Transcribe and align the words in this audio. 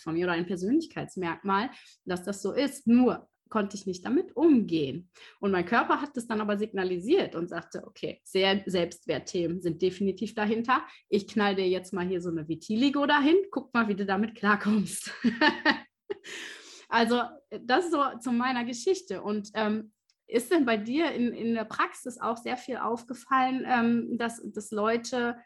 von 0.00 0.14
mir 0.14 0.26
oder 0.26 0.34
ein 0.34 0.46
Persönlichkeitsmerkmal, 0.46 1.70
dass 2.04 2.22
das 2.22 2.42
so 2.42 2.52
ist. 2.52 2.86
Nur 2.86 3.28
konnte 3.48 3.76
ich 3.76 3.86
nicht 3.86 4.04
damit 4.04 4.36
umgehen. 4.36 5.08
Und 5.40 5.52
mein 5.52 5.64
Körper 5.64 6.00
hat 6.00 6.16
das 6.16 6.26
dann 6.26 6.40
aber 6.40 6.58
signalisiert 6.58 7.34
und 7.34 7.48
sagte, 7.48 7.86
okay, 7.86 8.20
sehr 8.24 8.62
Selbstwertthemen 8.66 9.60
sind 9.60 9.82
definitiv 9.82 10.34
dahinter. 10.34 10.84
Ich 11.08 11.28
knall 11.28 11.54
dir 11.54 11.68
jetzt 11.68 11.92
mal 11.92 12.06
hier 12.06 12.20
so 12.20 12.30
eine 12.30 12.48
Vitiligo 12.48 13.06
dahin, 13.06 13.36
guck 13.50 13.72
mal, 13.72 13.88
wie 13.88 13.94
du 13.94 14.04
damit 14.04 14.34
klarkommst. 14.34 15.12
also 16.88 17.22
das 17.60 17.86
ist 17.86 17.92
so 17.92 18.02
zu 18.20 18.32
meiner 18.32 18.64
Geschichte. 18.64 19.22
Und 19.22 19.50
ähm, 19.54 19.92
ist 20.28 20.50
denn 20.50 20.64
bei 20.64 20.76
dir 20.76 21.12
in, 21.12 21.32
in 21.32 21.54
der 21.54 21.64
Praxis 21.64 22.20
auch 22.20 22.36
sehr 22.36 22.56
viel 22.56 22.78
aufgefallen, 22.78 23.64
ähm, 23.66 24.18
dass, 24.18 24.42
dass 24.44 24.72
Leute 24.72 25.36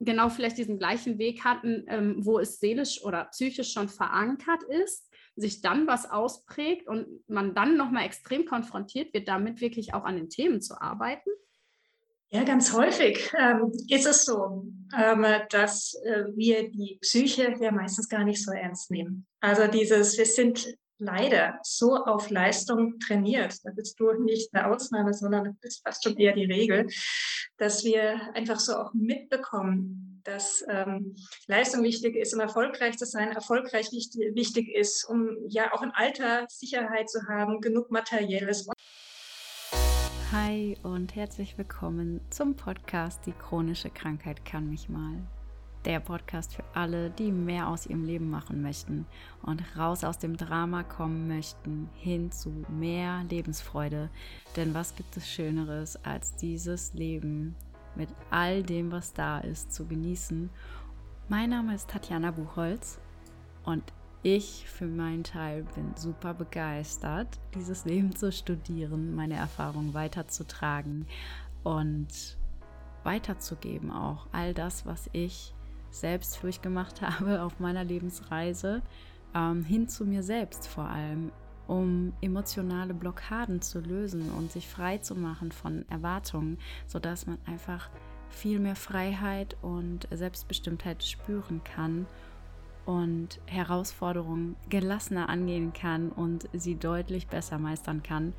genau 0.00 0.28
vielleicht 0.28 0.58
diesen 0.58 0.78
gleichen 0.78 1.18
Weg 1.18 1.44
hatten, 1.44 1.84
ähm, 1.88 2.16
wo 2.18 2.38
es 2.38 2.60
seelisch 2.60 3.02
oder 3.04 3.24
psychisch 3.26 3.72
schon 3.72 3.88
verankert 3.88 4.62
ist, 4.62 5.08
sich 5.36 5.60
dann 5.60 5.86
was 5.86 6.10
ausprägt 6.10 6.88
und 6.88 7.06
man 7.28 7.54
dann 7.54 7.76
nochmal 7.76 8.04
extrem 8.04 8.44
konfrontiert 8.44 9.12
wird, 9.14 9.28
damit 9.28 9.60
wirklich 9.60 9.94
auch 9.94 10.04
an 10.04 10.16
den 10.16 10.28
Themen 10.28 10.60
zu 10.60 10.80
arbeiten? 10.80 11.30
Ja, 12.30 12.44
ganz 12.44 12.74
häufig 12.74 13.32
ähm, 13.38 13.72
ist 13.88 14.06
es 14.06 14.26
so, 14.26 14.66
ähm, 14.94 15.24
dass 15.50 15.94
äh, 16.04 16.24
wir 16.34 16.70
die 16.70 16.98
Psyche 17.00 17.54
ja 17.58 17.72
meistens 17.72 18.08
gar 18.08 18.22
nicht 18.22 18.44
so 18.44 18.52
ernst 18.52 18.90
nehmen. 18.90 19.26
Also 19.40 19.66
dieses, 19.66 20.18
wir 20.18 20.26
sind 20.26 20.76
leider 20.98 21.58
so 21.62 21.96
auf 21.96 22.30
Leistung 22.30 22.98
trainiert, 22.98 23.54
da 23.64 23.70
bist 23.70 23.98
du 24.00 24.12
nicht 24.12 24.52
eine 24.54 24.70
Ausnahme, 24.70 25.14
sondern 25.14 25.44
du 25.44 25.52
bist 25.60 25.82
fast 25.84 26.04
schon 26.04 26.16
eher 26.16 26.32
die 26.34 26.44
Regel, 26.44 26.88
dass 27.56 27.84
wir 27.84 28.34
einfach 28.34 28.58
so 28.58 28.74
auch 28.74 28.92
mitbekommen, 28.94 30.20
dass 30.24 30.64
ähm, 30.68 31.16
Leistung 31.46 31.82
wichtig 31.82 32.16
ist, 32.16 32.34
um 32.34 32.40
erfolgreich 32.40 32.98
zu 32.98 33.06
sein, 33.06 33.32
erfolgreich 33.32 33.92
wichtig, 33.92 34.34
wichtig 34.34 34.68
ist, 34.74 35.04
um 35.08 35.36
ja 35.48 35.72
auch 35.72 35.82
im 35.82 35.92
Alter 35.94 36.46
Sicherheit 36.48 37.08
zu 37.08 37.20
haben, 37.28 37.60
genug 37.60 37.90
Materielles. 37.90 38.68
Hi 40.32 40.76
und 40.82 41.14
herzlich 41.14 41.56
willkommen 41.56 42.20
zum 42.30 42.54
Podcast 42.54 43.24
Die 43.24 43.32
chronische 43.32 43.88
Krankheit 43.88 44.44
kann 44.44 44.68
mich 44.68 44.88
mal 44.88 45.22
der 45.84 46.00
Podcast 46.00 46.54
für 46.54 46.64
alle, 46.74 47.10
die 47.10 47.32
mehr 47.32 47.68
aus 47.68 47.86
ihrem 47.86 48.04
Leben 48.04 48.30
machen 48.30 48.62
möchten 48.62 49.06
und 49.42 49.62
raus 49.76 50.04
aus 50.04 50.18
dem 50.18 50.36
Drama 50.36 50.82
kommen 50.82 51.28
möchten, 51.28 51.88
hin 51.94 52.30
zu 52.32 52.50
mehr 52.68 53.24
Lebensfreude. 53.28 54.10
Denn 54.56 54.74
was 54.74 54.94
gibt 54.96 55.16
es 55.16 55.28
Schöneres, 55.28 56.02
als 56.04 56.36
dieses 56.36 56.94
Leben 56.94 57.54
mit 57.94 58.08
all 58.30 58.62
dem, 58.62 58.92
was 58.92 59.12
da 59.12 59.38
ist, 59.38 59.72
zu 59.72 59.86
genießen? 59.86 60.50
Mein 61.28 61.50
Name 61.50 61.74
ist 61.74 61.90
Tatjana 61.90 62.30
Buchholz 62.30 62.98
und 63.64 63.84
ich 64.22 64.66
für 64.66 64.86
meinen 64.86 65.22
Teil 65.22 65.64
bin 65.74 65.94
super 65.96 66.34
begeistert, 66.34 67.38
dieses 67.54 67.84
Leben 67.84 68.16
zu 68.16 68.32
studieren, 68.32 69.14
meine 69.14 69.36
Erfahrungen 69.36 69.94
weiterzutragen 69.94 71.06
und 71.62 72.36
weiterzugeben, 73.04 73.90
auch 73.90 74.26
all 74.32 74.54
das, 74.54 74.84
was 74.86 75.08
ich 75.12 75.54
selbst 75.90 76.42
durchgemacht 76.42 77.02
habe 77.02 77.42
auf 77.42 77.60
meiner 77.60 77.84
Lebensreise, 77.84 78.82
ähm, 79.34 79.64
hin 79.64 79.88
zu 79.88 80.04
mir 80.04 80.22
selbst 80.22 80.66
vor 80.66 80.84
allem, 80.84 81.30
um 81.66 82.14
emotionale 82.22 82.94
Blockaden 82.94 83.60
zu 83.60 83.80
lösen 83.80 84.30
und 84.30 84.50
sich 84.50 84.66
frei 84.68 84.98
zu 84.98 85.14
machen 85.14 85.52
von 85.52 85.84
Erwartungen, 85.90 86.58
sodass 86.86 87.26
man 87.26 87.38
einfach 87.46 87.90
viel 88.30 88.58
mehr 88.58 88.76
Freiheit 88.76 89.56
und 89.62 90.08
Selbstbestimmtheit 90.10 91.02
spüren 91.04 91.62
kann 91.64 92.06
und 92.86 93.40
Herausforderungen 93.46 94.56
gelassener 94.70 95.28
angehen 95.28 95.72
kann 95.74 96.10
und 96.10 96.48
sie 96.54 96.76
deutlich 96.76 97.26
besser 97.26 97.58
meistern 97.58 98.02
kann. 98.02 98.32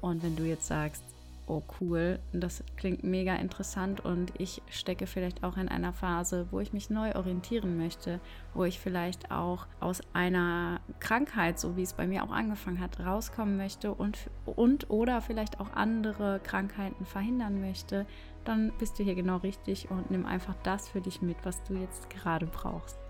Und 0.00 0.22
wenn 0.22 0.36
du 0.36 0.44
jetzt 0.44 0.66
sagst, 0.66 1.04
oh 1.50 1.62
cool, 1.80 2.20
das 2.32 2.62
klingt 2.76 3.02
mega 3.02 3.34
interessant 3.34 4.04
und 4.04 4.32
ich 4.38 4.62
stecke 4.70 5.08
vielleicht 5.08 5.42
auch 5.42 5.56
in 5.56 5.68
einer 5.68 5.92
Phase, 5.92 6.46
wo 6.52 6.60
ich 6.60 6.72
mich 6.72 6.90
neu 6.90 7.12
orientieren 7.16 7.76
möchte, 7.76 8.20
wo 8.54 8.62
ich 8.64 8.78
vielleicht 8.78 9.32
auch 9.32 9.66
aus 9.80 10.00
einer 10.12 10.80
Krankheit, 11.00 11.58
so 11.58 11.76
wie 11.76 11.82
es 11.82 11.94
bei 11.94 12.06
mir 12.06 12.22
auch 12.22 12.30
angefangen 12.30 12.78
hat, 12.78 13.00
rauskommen 13.00 13.56
möchte 13.56 13.92
und, 13.92 14.30
und 14.46 14.90
oder 14.90 15.20
vielleicht 15.20 15.58
auch 15.58 15.72
andere 15.72 16.40
Krankheiten 16.44 17.04
verhindern 17.04 17.60
möchte, 17.60 18.06
dann 18.44 18.72
bist 18.78 18.98
du 18.98 19.02
hier 19.02 19.16
genau 19.16 19.38
richtig 19.38 19.90
und 19.90 20.10
nimm 20.10 20.26
einfach 20.26 20.54
das 20.62 20.88
für 20.88 21.00
dich 21.00 21.20
mit, 21.20 21.36
was 21.42 21.64
du 21.64 21.74
jetzt 21.74 22.08
gerade 22.10 22.46
brauchst. 22.46 23.09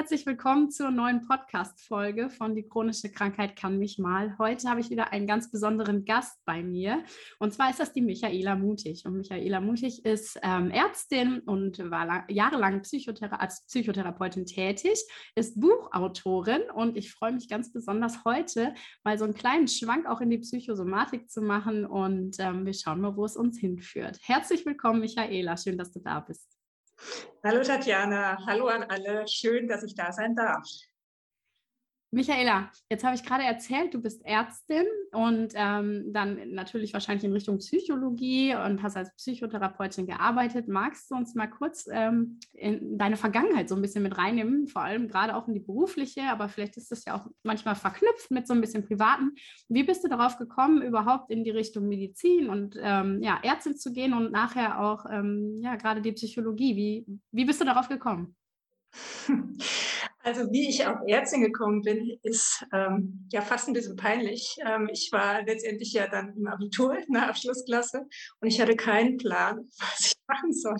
Herzlich 0.00 0.24
willkommen 0.24 0.70
zur 0.70 0.90
neuen 0.90 1.20
Podcast-Folge 1.28 2.30
von 2.30 2.54
Die 2.54 2.66
chronische 2.66 3.12
Krankheit 3.12 3.54
kann 3.54 3.78
mich 3.78 3.98
mal. 3.98 4.34
Heute 4.38 4.70
habe 4.70 4.80
ich 4.80 4.88
wieder 4.88 5.12
einen 5.12 5.26
ganz 5.26 5.50
besonderen 5.50 6.06
Gast 6.06 6.42
bei 6.46 6.62
mir. 6.62 7.04
Und 7.38 7.52
zwar 7.52 7.68
ist 7.68 7.80
das 7.80 7.92
die 7.92 8.00
Michaela 8.00 8.56
Mutig. 8.56 9.04
Und 9.04 9.18
Michaela 9.18 9.60
Mutig 9.60 10.06
ist 10.06 10.40
ähm, 10.42 10.70
Ärztin 10.70 11.40
und 11.40 11.90
war 11.90 12.24
jahrelang 12.30 12.80
Psychothera 12.80 13.36
als 13.36 13.66
Psychotherapeutin 13.66 14.46
tätig, 14.46 14.98
ist 15.34 15.60
Buchautorin. 15.60 16.62
Und 16.74 16.96
ich 16.96 17.12
freue 17.12 17.32
mich 17.32 17.46
ganz 17.46 17.70
besonders 17.70 18.24
heute, 18.24 18.72
mal 19.04 19.18
so 19.18 19.26
einen 19.26 19.34
kleinen 19.34 19.68
Schwank 19.68 20.06
auch 20.06 20.22
in 20.22 20.30
die 20.30 20.38
Psychosomatik 20.38 21.28
zu 21.28 21.42
machen. 21.42 21.84
Und 21.84 22.36
ähm, 22.38 22.64
wir 22.64 22.72
schauen 22.72 23.02
mal, 23.02 23.18
wo 23.18 23.26
es 23.26 23.36
uns 23.36 23.58
hinführt. 23.58 24.18
Herzlich 24.22 24.64
willkommen, 24.64 25.00
Michaela. 25.00 25.58
Schön, 25.58 25.76
dass 25.76 25.92
du 25.92 26.00
da 26.00 26.20
bist. 26.20 26.59
Hallo 27.42 27.62
Tatjana, 27.62 28.38
hallo 28.46 28.66
an 28.68 28.82
alle. 28.84 29.26
Schön, 29.26 29.66
dass 29.68 29.82
ich 29.82 29.94
da 29.94 30.12
sein 30.12 30.34
darf. 30.34 30.66
Michaela, 32.12 32.72
jetzt 32.90 33.04
habe 33.04 33.14
ich 33.14 33.22
gerade 33.22 33.44
erzählt, 33.44 33.94
du 33.94 34.00
bist 34.00 34.24
Ärztin 34.24 34.84
und 35.12 35.52
ähm, 35.54 36.12
dann 36.12 36.54
natürlich 36.54 36.92
wahrscheinlich 36.92 37.22
in 37.22 37.32
Richtung 37.32 37.58
Psychologie 37.58 38.56
und 38.56 38.82
hast 38.82 38.96
als 38.96 39.14
Psychotherapeutin 39.14 40.06
gearbeitet. 40.06 40.66
Magst 40.66 41.08
du 41.10 41.14
uns 41.14 41.36
mal 41.36 41.46
kurz 41.46 41.86
ähm, 41.88 42.40
in 42.52 42.98
deine 42.98 43.16
Vergangenheit 43.16 43.68
so 43.68 43.76
ein 43.76 43.82
bisschen 43.82 44.02
mit 44.02 44.18
reinnehmen, 44.18 44.66
vor 44.66 44.82
allem 44.82 45.06
gerade 45.06 45.36
auch 45.36 45.46
in 45.46 45.54
die 45.54 45.60
berufliche, 45.60 46.22
aber 46.22 46.48
vielleicht 46.48 46.76
ist 46.76 46.90
das 46.90 47.04
ja 47.04 47.16
auch 47.16 47.28
manchmal 47.44 47.76
verknüpft 47.76 48.32
mit 48.32 48.48
so 48.48 48.54
ein 48.54 48.60
bisschen 48.60 48.84
privaten. 48.84 49.36
Wie 49.68 49.84
bist 49.84 50.02
du 50.02 50.08
darauf 50.08 50.36
gekommen, 50.36 50.82
überhaupt 50.82 51.30
in 51.30 51.44
die 51.44 51.50
Richtung 51.50 51.86
Medizin 51.86 52.48
und 52.48 52.76
ähm, 52.80 53.22
ja, 53.22 53.38
Ärztin 53.44 53.76
zu 53.76 53.92
gehen 53.92 54.14
und 54.14 54.32
nachher 54.32 54.80
auch 54.80 55.06
ähm, 55.08 55.60
ja, 55.62 55.76
gerade 55.76 56.02
die 56.02 56.12
Psychologie? 56.12 56.74
Wie, 56.74 57.06
wie 57.30 57.44
bist 57.44 57.60
du 57.60 57.64
darauf 57.64 57.88
gekommen? 57.88 58.34
Also 60.22 60.50
wie 60.52 60.68
ich 60.68 60.86
auf 60.86 60.98
Ärztin 61.06 61.40
gekommen 61.40 61.82
bin, 61.82 62.18
ist 62.22 62.66
ähm, 62.74 63.26
ja 63.32 63.40
fast 63.40 63.68
ein 63.68 63.72
bisschen 63.72 63.96
peinlich. 63.96 64.56
Ähm, 64.66 64.88
ich 64.92 65.10
war 65.12 65.42
letztendlich 65.42 65.92
ja 65.94 66.08
dann 66.08 66.36
im 66.36 66.46
Abitur 66.46 66.98
in 66.98 67.14
der 67.14 67.28
Abschlussklasse 67.28 68.06
und 68.40 68.48
ich 68.48 68.60
hatte 68.60 68.76
keinen 68.76 69.16
Plan, 69.16 69.68
was 69.78 70.00
ich 70.00 70.12
machen 70.30 70.52
soll. 70.52 70.76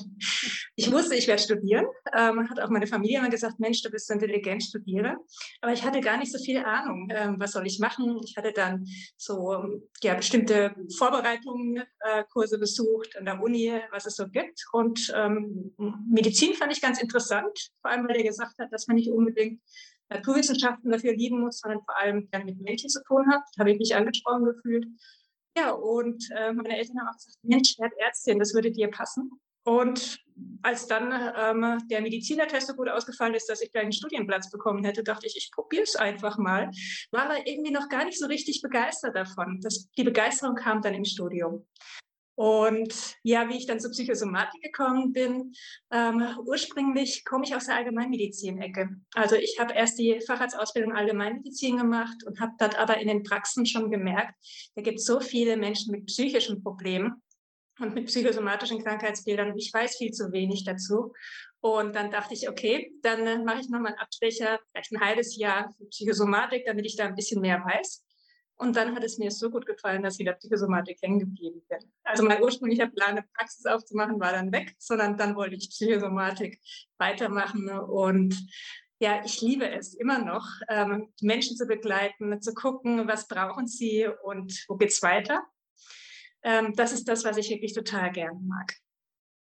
Ich 0.76 0.90
wusste, 0.90 1.16
ich 1.16 1.26
werde 1.28 1.42
studieren. 1.42 1.86
Ähm, 2.16 2.48
hat 2.48 2.60
auch 2.60 2.70
meine 2.70 2.86
Familie 2.86 3.18
immer 3.18 3.30
gesagt, 3.30 3.58
Mensch, 3.58 3.82
du 3.82 3.90
bist 3.90 4.06
so 4.06 4.14
intelligent, 4.14 4.62
studiere. 4.62 5.16
Aber 5.60 5.72
ich 5.72 5.84
hatte 5.84 6.00
gar 6.00 6.18
nicht 6.18 6.32
so 6.32 6.38
viel 6.38 6.58
Ahnung, 6.58 7.08
ähm, 7.10 7.36
was 7.38 7.52
soll 7.52 7.66
ich 7.66 7.78
machen. 7.78 8.20
Ich 8.24 8.36
hatte 8.36 8.52
dann 8.52 8.86
so 9.16 9.64
ja 10.02 10.14
bestimmte 10.14 10.74
Vorbereitungen, 10.96 11.82
äh, 12.00 12.24
Kurse 12.32 12.58
besucht 12.58 13.16
an 13.16 13.24
der 13.24 13.42
Uni, 13.42 13.72
was 13.90 14.06
es 14.06 14.16
so 14.16 14.28
gibt. 14.28 14.64
Und 14.72 15.12
ähm, 15.14 15.74
Medizin 16.08 16.54
fand 16.54 16.72
ich 16.72 16.80
ganz 16.80 17.00
interessant, 17.00 17.70
vor 17.82 17.90
allem 17.90 18.06
weil 18.08 18.16
er 18.16 18.24
gesagt 18.24 18.58
hat, 18.58 18.72
dass 18.72 18.86
man 18.86 18.96
nicht 18.96 19.10
unbedingt 19.10 19.40
unbedingt 19.40 19.60
Naturwissenschaften 20.08 20.90
dafür 20.90 21.14
lieben 21.14 21.40
muss, 21.40 21.60
sondern 21.60 21.82
vor 21.84 21.96
allem 21.96 22.28
gerne 22.30 22.46
mit 22.46 22.60
Menschen 22.60 22.90
zu 22.90 23.02
tun 23.04 23.30
hat. 23.30 23.42
Da 23.54 23.60
habe 23.60 23.72
ich 23.72 23.78
mich 23.78 23.94
angesprochen 23.94 24.44
gefühlt. 24.44 24.86
Ja, 25.56 25.72
und 25.72 26.24
äh, 26.36 26.52
meine 26.52 26.76
Eltern 26.76 27.00
haben 27.00 27.08
auch 27.08 27.16
gesagt, 27.16 27.36
Mensch, 27.42 27.78
werd 27.78 27.92
Ärztin, 27.98 28.38
das 28.38 28.54
würde 28.54 28.70
dir 28.70 28.88
passen. 28.88 29.40
Und 29.64 30.18
als 30.62 30.86
dann 30.86 31.12
ähm, 31.36 31.86
der 31.88 32.00
Medizinertest 32.00 32.68
so 32.68 32.74
gut 32.74 32.88
ausgefallen 32.88 33.34
ist, 33.34 33.48
dass 33.48 33.60
ich 33.60 33.72
gleich 33.72 33.84
einen 33.84 33.92
Studienplatz 33.92 34.50
bekommen 34.50 34.84
hätte, 34.84 35.02
dachte 35.02 35.26
ich, 35.26 35.36
ich 35.36 35.50
probiere 35.52 35.82
es 35.82 35.96
einfach 35.96 36.38
mal. 36.38 36.70
War 37.10 37.24
aber 37.24 37.46
irgendwie 37.46 37.70
noch 37.70 37.88
gar 37.88 38.04
nicht 38.04 38.18
so 38.18 38.26
richtig 38.26 38.62
begeistert 38.62 39.14
davon. 39.14 39.60
Das, 39.60 39.90
die 39.96 40.04
Begeisterung 40.04 40.54
kam 40.54 40.80
dann 40.80 40.94
im 40.94 41.04
Studium. 41.04 41.66
Und 42.40 43.18
ja, 43.22 43.50
wie 43.50 43.58
ich 43.58 43.66
dann 43.66 43.80
zur 43.80 43.90
Psychosomatik 43.90 44.62
gekommen 44.62 45.12
bin, 45.12 45.52
ähm, 45.92 46.24
ursprünglich 46.46 47.22
komme 47.26 47.44
ich 47.44 47.54
aus 47.54 47.66
der 47.66 47.76
Allgemeinmedizin-Ecke. 47.76 48.96
Also 49.14 49.36
ich 49.36 49.58
habe 49.60 49.74
erst 49.74 49.98
die 49.98 50.22
Facharztausbildung 50.26 50.94
Allgemeinmedizin 50.94 51.76
gemacht 51.76 52.24
und 52.24 52.40
habe 52.40 52.52
dort 52.58 52.78
aber 52.78 52.96
in 52.96 53.08
den 53.08 53.24
Praxen 53.24 53.66
schon 53.66 53.90
gemerkt, 53.90 54.34
da 54.74 54.80
gibt 54.80 55.00
es 55.00 55.04
so 55.04 55.20
viele 55.20 55.58
Menschen 55.58 55.92
mit 55.92 56.06
psychischen 56.06 56.62
Problemen 56.62 57.22
und 57.78 57.94
mit 57.94 58.06
psychosomatischen 58.06 58.82
Krankheitsbildern. 58.82 59.54
Ich 59.58 59.70
weiß 59.70 59.98
viel 59.98 60.12
zu 60.12 60.32
wenig 60.32 60.64
dazu. 60.64 61.12
Und 61.60 61.94
dann 61.94 62.10
dachte 62.10 62.32
ich, 62.32 62.48
okay, 62.48 62.90
dann 63.02 63.26
äh, 63.26 63.38
mache 63.40 63.60
ich 63.60 63.68
nochmal 63.68 63.92
einen 63.92 64.00
Abstecher, 64.00 64.60
vielleicht 64.70 64.92
ein 64.92 65.00
halbes 65.00 65.36
Jahr 65.36 65.74
für 65.76 65.84
Psychosomatik, 65.90 66.64
damit 66.64 66.86
ich 66.86 66.96
da 66.96 67.04
ein 67.04 67.16
bisschen 67.16 67.42
mehr 67.42 67.62
weiß. 67.62 68.02
Und 68.60 68.76
dann 68.76 68.94
hat 68.94 69.02
es 69.02 69.16
mir 69.16 69.30
so 69.30 69.50
gut 69.50 69.64
gefallen, 69.64 70.02
dass 70.02 70.14
ich 70.14 70.20
in 70.20 70.26
der 70.26 70.34
Psychosomatik 70.34 70.98
hängen 71.00 71.18
geblieben 71.18 71.62
bin. 71.66 71.78
Also 72.04 72.22
mein 72.22 72.42
ursprünglicher 72.42 72.88
Plan, 72.88 73.12
eine 73.12 73.24
Praxis 73.34 73.64
aufzumachen, 73.64 74.20
war 74.20 74.32
dann 74.32 74.52
weg, 74.52 74.74
sondern 74.76 75.16
dann 75.16 75.34
wollte 75.34 75.56
ich 75.56 75.70
Psychosomatik 75.70 76.60
weitermachen. 76.98 77.70
Und 77.70 78.36
ja, 78.98 79.24
ich 79.24 79.40
liebe 79.40 79.66
es 79.66 79.94
immer 79.94 80.18
noch, 80.18 80.46
ähm, 80.68 81.10
Menschen 81.22 81.56
zu 81.56 81.64
begleiten, 81.64 82.42
zu 82.42 82.52
gucken, 82.52 83.08
was 83.08 83.28
brauchen 83.28 83.66
sie 83.66 84.06
und 84.24 84.66
wo 84.68 84.76
geht's 84.76 85.02
weiter. 85.02 85.42
Ähm, 86.42 86.74
das 86.76 86.92
ist 86.92 87.08
das, 87.08 87.24
was 87.24 87.38
ich 87.38 87.48
wirklich 87.48 87.72
total 87.72 88.12
gerne 88.12 88.38
mag. 88.42 88.74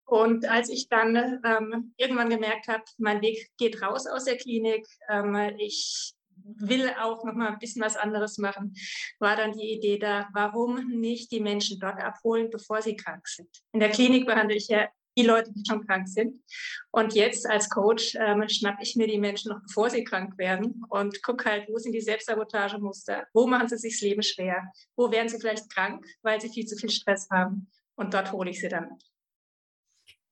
Und 0.07 0.49
als 0.49 0.71
ich 0.71 0.89
dann 0.89 1.43
ähm, 1.45 1.93
irgendwann 1.99 2.31
gemerkt 2.31 2.69
habe, 2.69 2.85
mein 2.97 3.21
Weg 3.21 3.51
geht 3.59 3.83
raus 3.83 4.07
aus 4.07 4.25
der 4.25 4.39
Klinik, 4.39 4.87
ähm, 5.11 5.35
ich 5.59 6.15
will 6.45 6.91
auch 7.01 7.25
noch 7.25 7.35
mal 7.35 7.49
ein 7.49 7.59
bisschen 7.59 7.83
was 7.83 7.97
anderes 7.97 8.39
machen, 8.39 8.75
war 9.19 9.37
dann 9.37 9.53
die 9.53 9.73
Idee 9.73 9.99
da, 9.99 10.29
warum 10.33 10.89
nicht 10.89 11.33
die 11.33 11.41
Menschen 11.41 11.79
dort 11.81 12.01
abholen, 12.01 12.51
bevor 12.51 12.83
sie 12.83 12.97
krank 12.97 13.27
sind. 13.27 13.49
In 13.73 13.81
der 13.81 13.91
Klinik 13.91 14.27
behandle 14.27 14.57
ich 14.57 14.69
ja 14.69 14.89
die 15.17 15.23
Leute, 15.23 15.53
die 15.53 15.63
schon 15.67 15.87
krank 15.87 16.09
sind. 16.09 16.43
Und 16.91 17.15
jetzt 17.15 17.49
als 17.49 17.71
Coach 17.71 18.17
ähm, 18.19 18.49
schnapp 18.49 18.79
ich 18.81 18.97
mir 18.97 19.07
die 19.07 19.19
Menschen 19.19 19.53
noch 19.53 19.63
bevor 19.63 19.91
sie 19.91 20.05
krank 20.05 20.37
werden 20.39 20.83
und 20.89 21.23
gucke 21.23 21.49
halt, 21.49 21.69
wo 21.69 21.79
sind 21.79 21.93
die 21.93 22.01
Selbstsabotagemuster, 22.01 23.27
wo 23.33 23.47
machen 23.47 23.69
sie 23.69 23.79
sich 23.79 23.95
das 23.95 24.01
Leben 24.03 24.23
schwer, 24.23 24.73
wo 24.97 25.11
werden 25.11 25.29
sie 25.29 25.39
vielleicht 25.39 25.71
krank, 25.73 26.05
weil 26.23 26.41
sie 26.41 26.49
viel 26.49 26.67
zu 26.67 26.77
viel 26.77 26.91
Stress 26.91 27.29
haben. 27.31 27.71
Und 27.97 28.13
dort 28.13 28.33
hole 28.33 28.51
ich 28.51 28.61
sie 28.61 28.69
dann 28.69 28.99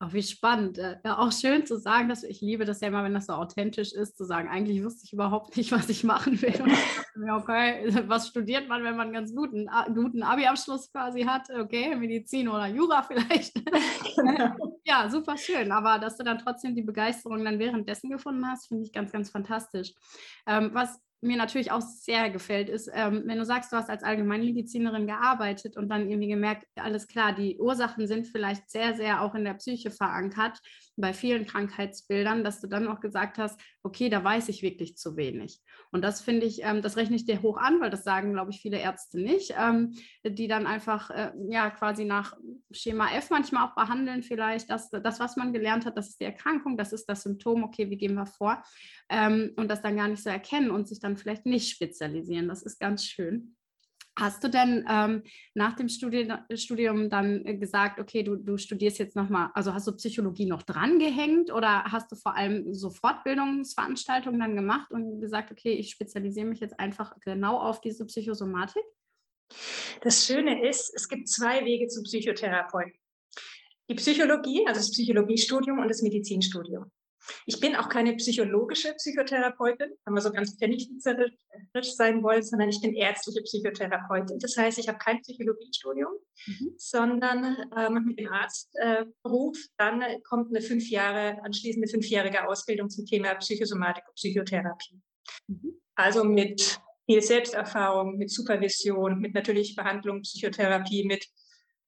Ach, 0.04 0.12
wie 0.12 0.22
spannend. 0.24 0.78
Äh, 0.78 0.96
ja, 1.04 1.16
auch 1.16 1.30
schön 1.30 1.64
zu 1.64 1.78
sagen, 1.78 2.08
dass 2.08 2.24
ich 2.24 2.40
liebe 2.40 2.64
das 2.64 2.80
ja 2.80 2.88
immer, 2.88 3.04
wenn 3.04 3.14
das 3.14 3.26
so 3.26 3.34
authentisch 3.34 3.92
ist, 3.92 4.16
zu 4.16 4.24
sagen, 4.24 4.48
eigentlich 4.48 4.82
wusste 4.82 5.04
ich 5.04 5.12
überhaupt 5.12 5.56
nicht, 5.56 5.70
was 5.70 5.88
ich 5.90 6.02
machen 6.02 6.42
will. 6.42 6.60
Mir, 7.14 7.36
okay, 7.36 7.84
was 8.08 8.26
studiert 8.26 8.68
man, 8.68 8.82
wenn 8.82 8.96
man 8.96 9.06
einen 9.06 9.12
ganz 9.12 9.32
guten, 9.32 9.70
guten 9.94 10.24
Abi-Abschluss 10.24 10.90
quasi 10.90 11.22
hat? 11.22 11.48
Okay, 11.50 11.94
Medizin 11.94 12.48
oder 12.48 12.66
Jura 12.66 13.04
vielleicht. 13.04 13.54
Genau. 14.16 14.80
ja, 14.84 15.08
super 15.08 15.36
schön. 15.36 15.70
Aber 15.70 16.00
dass 16.00 16.16
du 16.16 16.24
dann 16.24 16.40
trotzdem 16.40 16.74
die 16.74 16.82
Begeisterung 16.82 17.44
dann 17.44 17.60
währenddessen 17.60 18.10
gefunden 18.10 18.44
hast, 18.48 18.66
finde 18.66 18.82
ich 18.82 18.92
ganz, 18.92 19.12
ganz 19.12 19.30
fantastisch. 19.30 19.92
Ähm, 20.48 20.70
was 20.72 21.00
mir 21.22 21.36
natürlich 21.36 21.70
auch 21.70 21.80
sehr 21.80 22.30
gefällt, 22.30 22.68
ist, 22.68 22.90
ähm, 22.92 23.22
wenn 23.26 23.38
du 23.38 23.44
sagst, 23.44 23.72
du 23.72 23.76
hast 23.76 23.88
als 23.88 24.02
Allgemeinmedizinerin 24.02 25.06
gearbeitet 25.06 25.76
und 25.76 25.88
dann 25.88 26.08
irgendwie 26.08 26.28
gemerkt, 26.28 26.66
alles 26.74 27.06
klar, 27.06 27.32
die 27.32 27.58
Ursachen 27.58 28.06
sind 28.08 28.26
vielleicht 28.26 28.68
sehr, 28.70 28.94
sehr 28.94 29.22
auch 29.22 29.34
in 29.34 29.44
der 29.44 29.54
Psyche 29.54 29.90
verankert, 29.90 30.58
bei 31.02 31.12
vielen 31.12 31.46
Krankheitsbildern, 31.46 32.44
dass 32.44 32.62
du 32.62 32.66
dann 32.66 32.88
auch 32.88 33.00
gesagt 33.00 33.36
hast, 33.36 33.60
okay, 33.82 34.08
da 34.08 34.24
weiß 34.24 34.48
ich 34.48 34.62
wirklich 34.62 34.96
zu 34.96 35.16
wenig. 35.16 35.60
Und 35.90 36.02
das 36.02 36.22
finde 36.22 36.46
ich, 36.46 36.62
ähm, 36.62 36.80
das 36.80 36.96
rechne 36.96 37.16
ich 37.16 37.26
dir 37.26 37.42
hoch 37.42 37.58
an, 37.58 37.80
weil 37.82 37.90
das 37.90 38.04
sagen, 38.04 38.32
glaube 38.32 38.52
ich, 38.52 38.62
viele 38.62 38.78
Ärzte 38.78 39.20
nicht, 39.20 39.52
ähm, 39.58 39.94
die 40.24 40.48
dann 40.48 40.66
einfach 40.66 41.10
äh, 41.10 41.32
ja 41.50 41.68
quasi 41.68 42.06
nach 42.06 42.34
Schema 42.70 43.10
F 43.14 43.28
manchmal 43.28 43.68
auch 43.68 43.74
behandeln, 43.74 44.22
vielleicht 44.22 44.70
das, 44.70 44.88
das, 44.88 45.20
was 45.20 45.36
man 45.36 45.52
gelernt 45.52 45.84
hat, 45.84 45.98
das 45.98 46.08
ist 46.08 46.20
die 46.20 46.24
Erkrankung, 46.24 46.78
das 46.78 46.94
ist 46.94 47.06
das 47.08 47.24
Symptom, 47.24 47.64
okay, 47.64 47.90
wie 47.90 47.98
gehen 47.98 48.14
wir 48.14 48.26
vor? 48.26 48.62
Ähm, 49.10 49.52
und 49.56 49.68
das 49.68 49.82
dann 49.82 49.96
gar 49.96 50.08
nicht 50.08 50.22
so 50.22 50.30
erkennen 50.30 50.70
und 50.70 50.88
sich 50.88 51.00
dann 51.00 51.18
vielleicht 51.18 51.44
nicht 51.44 51.68
spezialisieren. 51.68 52.48
Das 52.48 52.62
ist 52.62 52.78
ganz 52.78 53.04
schön. 53.04 53.56
Hast 54.22 54.44
du 54.44 54.48
denn 54.48 54.86
ähm, 54.88 55.24
nach 55.52 55.74
dem 55.74 55.88
Studium, 55.88 56.38
Studium 56.54 57.10
dann 57.10 57.58
gesagt, 57.58 57.98
okay, 57.98 58.22
du, 58.22 58.36
du 58.36 58.56
studierst 58.56 59.00
jetzt 59.00 59.16
nochmal, 59.16 59.50
also 59.54 59.74
hast 59.74 59.88
du 59.88 59.96
Psychologie 59.96 60.46
noch 60.46 60.62
drangehängt 60.62 61.52
oder 61.52 61.82
hast 61.86 62.12
du 62.12 62.14
vor 62.14 62.36
allem 62.36 62.72
so 62.72 62.90
Fortbildungsveranstaltungen 62.90 64.38
dann 64.38 64.54
gemacht 64.54 64.92
und 64.92 65.20
gesagt, 65.20 65.50
okay, 65.50 65.72
ich 65.72 65.90
spezialisiere 65.90 66.46
mich 66.46 66.60
jetzt 66.60 66.78
einfach 66.78 67.18
genau 67.24 67.58
auf 67.58 67.80
diese 67.80 68.06
Psychosomatik? 68.06 68.84
Das 70.02 70.24
Schöne 70.24 70.68
ist, 70.68 70.92
es 70.94 71.08
gibt 71.08 71.28
zwei 71.28 71.64
Wege 71.64 71.88
zum 71.88 72.04
Psychotherapeuten. 72.04 72.94
Die 73.90 73.96
Psychologie, 73.96 74.64
also 74.68 74.78
das 74.78 74.92
Psychologiestudium 74.92 75.80
und 75.80 75.88
das 75.88 76.00
Medizinstudium. 76.00 76.84
Ich 77.46 77.60
bin 77.60 77.76
auch 77.76 77.88
keine 77.88 78.14
psychologische 78.16 78.92
Psychotherapeutin, 78.94 79.90
wenn 80.04 80.14
wir 80.14 80.20
so 80.20 80.32
ganz 80.32 80.56
pfennigzerisch 80.56 81.32
sein 81.94 82.22
wollen, 82.22 82.42
sondern 82.42 82.68
ich 82.68 82.80
bin 82.80 82.94
ärztliche 82.94 83.42
Psychotherapeutin. 83.42 84.38
Das 84.38 84.56
heißt, 84.56 84.78
ich 84.78 84.88
habe 84.88 84.98
kein 84.98 85.20
Psychologiestudium, 85.20 86.12
mhm. 86.46 86.74
sondern 86.76 87.56
ähm, 87.76 88.04
mit 88.06 88.18
dem 88.18 88.28
Arztberuf 88.28 89.56
äh, 89.56 89.68
dann 89.78 90.02
kommt 90.24 90.48
eine 90.48 90.62
fünf 90.62 90.88
Jahre, 90.90 91.38
anschließende 91.44 91.88
fünfjährige 91.88 92.46
Ausbildung 92.48 92.90
zum 92.90 93.06
Thema 93.06 93.34
Psychosomatik 93.34 94.04
und 94.08 94.14
Psychotherapie. 94.14 95.00
Mhm. 95.46 95.80
Also 95.94 96.24
mit 96.24 96.80
viel 97.06 97.22
Selbsterfahrung, 97.22 98.16
mit 98.16 98.30
Supervision, 98.30 99.18
mit 99.20 99.34
natürlich 99.34 99.76
Behandlung, 99.76 100.22
Psychotherapie, 100.22 101.04
mit 101.04 101.26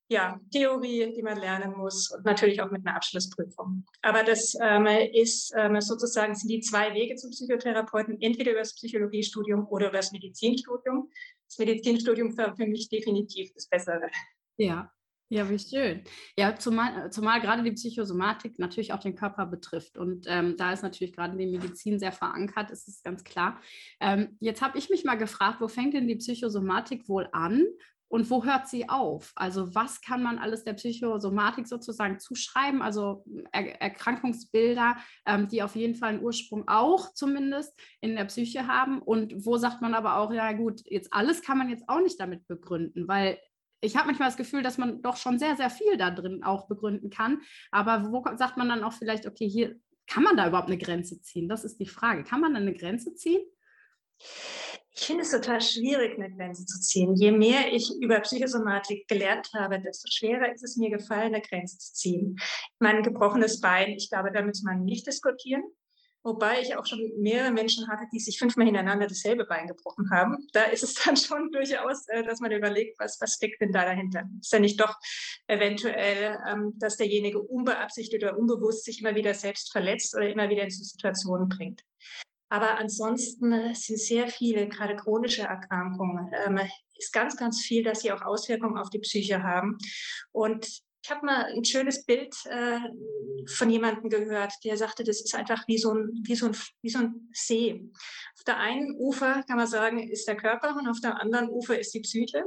ja, 0.09 0.39
Theorie, 0.53 1.13
die 1.15 1.23
man 1.23 1.39
lernen 1.39 1.73
muss 1.77 2.11
und 2.11 2.25
natürlich 2.25 2.61
auch 2.61 2.71
mit 2.71 2.87
einer 2.87 2.97
Abschlussprüfung. 2.97 3.85
Aber 4.03 4.23
das 4.23 4.55
ähm, 4.61 4.87
ist 5.13 5.53
ähm, 5.57 5.81
sozusagen 5.81 6.35
sind 6.35 6.49
die 6.49 6.61
zwei 6.61 6.93
Wege 6.95 7.17
zum 7.17 7.31
Psychotherapeuten, 7.31 8.21
entweder 8.21 8.53
über 8.53 8.61
das 8.61 8.75
Psychologiestudium 8.75 9.67
oder 9.69 9.89
über 9.89 9.99
das 9.99 10.13
Medizinstudium. 10.13 11.11
Das 11.49 11.59
Medizinstudium 11.59 12.37
war 12.37 12.55
für 12.55 12.67
mich 12.67 12.89
definitiv 12.89 13.53
das 13.55 13.67
Bessere. 13.67 14.11
Ja, 14.57 14.93
ja, 15.31 15.49
wie 15.49 15.59
schön. 15.59 16.03
Ja, 16.37 16.55
zumal, 16.57 17.11
zumal 17.11 17.41
gerade 17.41 17.63
die 17.63 17.73
Psychosomatik 17.73 18.59
natürlich 18.59 18.93
auch 18.93 19.01
den 19.01 19.17
Körper 19.17 19.47
betrifft. 19.47 19.97
Und 19.97 20.27
ähm, 20.29 20.57
da 20.59 20.73
ist 20.73 20.83
natürlich 20.83 21.15
gerade 21.15 21.37
die 21.37 21.47
Medizin 21.47 21.99
sehr 21.99 22.13
verankert, 22.13 22.71
ist 22.71 22.89
es 22.89 23.03
ganz 23.03 23.25
klar. 23.25 23.61
Ähm, 24.01 24.37
jetzt 24.41 24.61
habe 24.61 24.77
ich 24.77 24.91
mich 24.91 25.05
mal 25.05 25.17
gefragt, 25.17 25.61
wo 25.61 25.69
fängt 25.69 25.95
denn 25.95 26.07
die 26.07 26.17
Psychosomatik 26.17 27.09
wohl 27.09 27.29
an 27.33 27.65
und 28.15 28.31
wo 28.31 28.45
hört 28.45 28.69
sie 28.69 28.89
auf? 28.89 29.33
Also 29.35 29.75
was 29.75 30.01
kann 30.01 30.23
man 30.23 30.39
alles 30.39 30.63
der 30.63 30.75
Psychosomatik 30.75 31.67
sozusagen 31.67 32.21
zuschreiben? 32.21 32.81
Also 32.81 33.25
er 33.51 33.83
Erkrankungsbilder, 33.83 34.97
ähm, 35.27 35.49
die 35.49 35.65
auf 35.65 35.75
jeden 35.75 35.97
Fall 35.97 36.11
einen 36.11 36.23
Ursprung 36.23 36.69
auch 36.69 37.13
zumindest 37.13 37.77
in 38.01 38.15
der 38.15 38.27
Psyche 38.27 38.69
haben. 38.69 39.03
Und 39.03 39.45
wo 39.45 39.57
sagt 39.57 39.83
man 39.83 39.95
aber 39.95 40.19
auch, 40.19 40.33
ja 40.33 40.53
gut, 40.53 40.81
jetzt 40.85 41.13
alles 41.13 41.43
kann 41.43 41.59
man 41.59 41.71
jetzt 41.71 41.89
auch 41.89 41.99
nicht 41.99 42.21
damit 42.21 42.47
begründen, 42.47 43.09
weil 43.09 43.37
ich 43.81 43.97
habe 43.97 44.07
manchmal 44.07 44.29
das 44.29 44.37
Gefühl, 44.37 44.63
dass 44.63 44.79
man 44.79 45.03
doch 45.03 45.17
schon 45.17 45.41
sehr, 45.41 45.57
sehr 45.57 45.69
viel 45.69 45.97
da 45.97 46.13
drin 46.13 46.45
auch 46.45 46.69
begründen 46.69 47.11
kann. 47.11 47.41
Aber 47.73 48.13
wo 48.13 48.23
sagt 48.37 48.57
man 48.57 48.69
dann 48.69 48.85
auch 48.85 48.93
vielleicht, 48.93 49.27
okay, 49.27 49.49
hier 49.49 49.75
kann 50.07 50.23
man 50.23 50.37
da 50.37 50.47
überhaupt 50.47 50.69
eine 50.69 50.79
Grenze 50.79 51.21
ziehen? 51.21 51.49
Das 51.49 51.65
ist 51.65 51.81
die 51.81 51.89
Frage. 51.89 52.23
Kann 52.23 52.41
man 52.41 52.55
eine 52.55 52.75
Grenze 52.75 53.13
ziehen? 53.17 53.43
Ich 54.97 55.07
finde 55.07 55.23
es 55.23 55.33
total 55.33 55.61
schwierig, 55.61 56.17
eine 56.17 56.31
Grenze 56.35 56.65
zu 56.67 56.81
ziehen. 56.81 57.17
Je 57.17 57.33
mehr 57.33 57.73
ich 57.73 57.91
über 58.01 58.21
Psychosomatik 58.21 59.09
gelernt 59.09 59.51
habe, 59.53 59.81
desto 59.81 60.09
schwerer 60.09 60.53
ist 60.53 60.63
es 60.63 60.77
mir 60.77 60.89
gefallen, 60.89 61.35
eine 61.35 61.41
Grenze 61.41 61.79
zu 61.79 61.93
ziehen. 61.95 62.37
Mein 62.79 63.03
gebrochenes 63.03 63.61
Bein, 63.61 63.91
ich 63.91 64.09
glaube, 64.09 64.31
da 64.31 64.43
muss 64.43 64.63
man 64.63 64.85
nicht 64.85 65.07
diskutieren. 65.07 65.65
Wobei 66.23 66.63
ich 66.63 66.75
auch 66.77 66.87
schon 66.87 67.13
mehrere 67.19 67.51
Menschen 67.51 67.87
hatte, 67.89 68.05
die 68.11 68.21
sich 68.21 68.39
fünfmal 68.39 68.67
hintereinander 68.67 69.09
dasselbe 69.09 69.45
Bein 69.45 69.67
gebrochen 69.67 70.11
haben. 70.11 70.47
Da 70.53 70.63
ist 70.63 70.85
es 70.85 70.95
dann 71.05 71.17
schon 71.17 71.51
durchaus, 71.51 72.07
äh, 72.09 72.23
dass 72.23 72.41
man 72.41 72.53
überlegt, 72.53 72.99
was, 72.99 73.21
was 73.21 73.35
steckt 73.35 73.61
denn 73.61 73.73
da 73.73 73.85
dahinter? 73.85 74.23
Ist 74.41 74.53
ja 74.53 74.61
nicht 74.61 74.81
doch 74.81 74.97
eventuell, 75.49 76.39
ähm, 76.49 76.73
dass 76.77 76.97
derjenige 76.97 77.43
unbeabsichtigt 77.43 78.23
oder 78.23 78.39
unbewusst 78.39 78.85
sich 78.85 79.01
immer 79.01 79.17
wieder 79.17 79.35
selbst 79.35 79.73
verletzt 79.73 80.15
oder 80.15 80.29
immer 80.29 80.49
wieder 80.49 80.63
in 80.63 80.71
Situationen 80.71 81.49
bringt. 81.49 81.83
Aber 82.55 82.79
ansonsten 82.79 83.75
sind 83.75 83.99
sehr 83.99 84.29
viele, 84.29 84.69
gerade 84.69 84.95
chronische 84.95 85.43
Erkrankungen, 85.43 86.31
ähm, 86.47 86.61
ist 86.97 87.13
ganz, 87.13 87.37
ganz 87.37 87.61
viel, 87.61 87.83
dass 87.83 88.03
sie 88.03 88.13
auch 88.13 88.23
Auswirkungen 88.23 88.79
auf 88.79 88.91
die 88.91 89.01
Psyche 89.01 89.43
haben. 89.43 89.77
Und 90.31 90.65
ich 91.03 91.11
habe 91.11 91.27
mal 91.27 91.47
ein 91.47 91.65
schönes 91.65 92.05
Bild 92.05 92.33
äh, 92.45 92.79
von 93.49 93.71
jemandem 93.71 94.09
gehört, 94.09 94.53
der 94.63 94.77
sagte, 94.77 95.03
das 95.03 95.21
ist 95.21 95.35
einfach 95.35 95.67
wie 95.67 95.79
so, 95.79 95.95
ein, 95.95 96.11
wie, 96.23 96.37
so 96.37 96.47
ein, 96.47 96.57
wie 96.81 96.91
so 96.91 97.01
ein 97.01 97.29
See. 97.33 97.91
Auf 98.39 98.45
der 98.45 98.59
einen 98.59 98.95
Ufer 99.01 99.43
kann 99.49 99.57
man 99.57 99.67
sagen, 99.67 99.99
ist 100.09 100.29
der 100.29 100.37
Körper 100.37 100.77
und 100.77 100.87
auf 100.87 101.01
der 101.01 101.21
anderen 101.21 101.51
Ufer 101.51 101.77
ist 101.77 101.93
die 101.93 102.03
Psyche. 102.03 102.45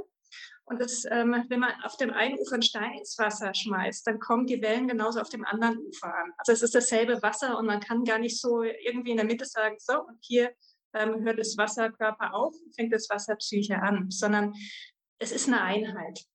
Und 0.70 0.82
das, 0.82 1.06
ähm, 1.10 1.46
wenn 1.48 1.62
man 1.62 1.72
auf 1.84 1.96
dem 1.96 2.12
einen 2.12 2.38
Ufer 2.38 2.56
einen 2.56 2.62
Stein 2.62 2.98
ins 2.98 3.18
Wasser 3.18 3.54
schmeißt, 3.54 4.06
dann 4.06 4.20
kommen 4.20 4.46
die 4.46 4.62
Wellen 4.62 4.90
genauso 4.90 5.22
auf 5.22 5.30
dem 5.30 5.46
anderen 5.46 5.78
Ufer 5.78 6.14
an. 6.14 6.34
Also 6.38 6.52
es 6.52 6.62
ist 6.62 6.76
dasselbe 6.76 7.22
Wasser 7.22 7.58
und 7.58 7.68
man 7.68 7.80
kann 7.80 8.04
gar 8.04 8.20
nicht 8.20 8.40
so 8.40 8.64
irgendwie 8.64 9.12
in 9.12 9.18
der 9.18 9.26
Mitte 9.26 9.46
sagen, 9.46 9.78
so, 9.80 10.02
und 10.02 10.18
hier 10.20 10.52
ähm, 10.94 11.24
hört 11.24 11.40
das 11.40 11.58
Wasserkörper 11.58 12.34
auf, 12.34 12.54
fängt 12.76 12.94
das 12.94 13.10
Wasserpsyche 13.10 13.82
an, 13.82 14.12
sondern 14.12 14.54
es 15.20 15.32
ist 15.32 15.48
eine 15.48 15.62
Einheit. 15.62 16.26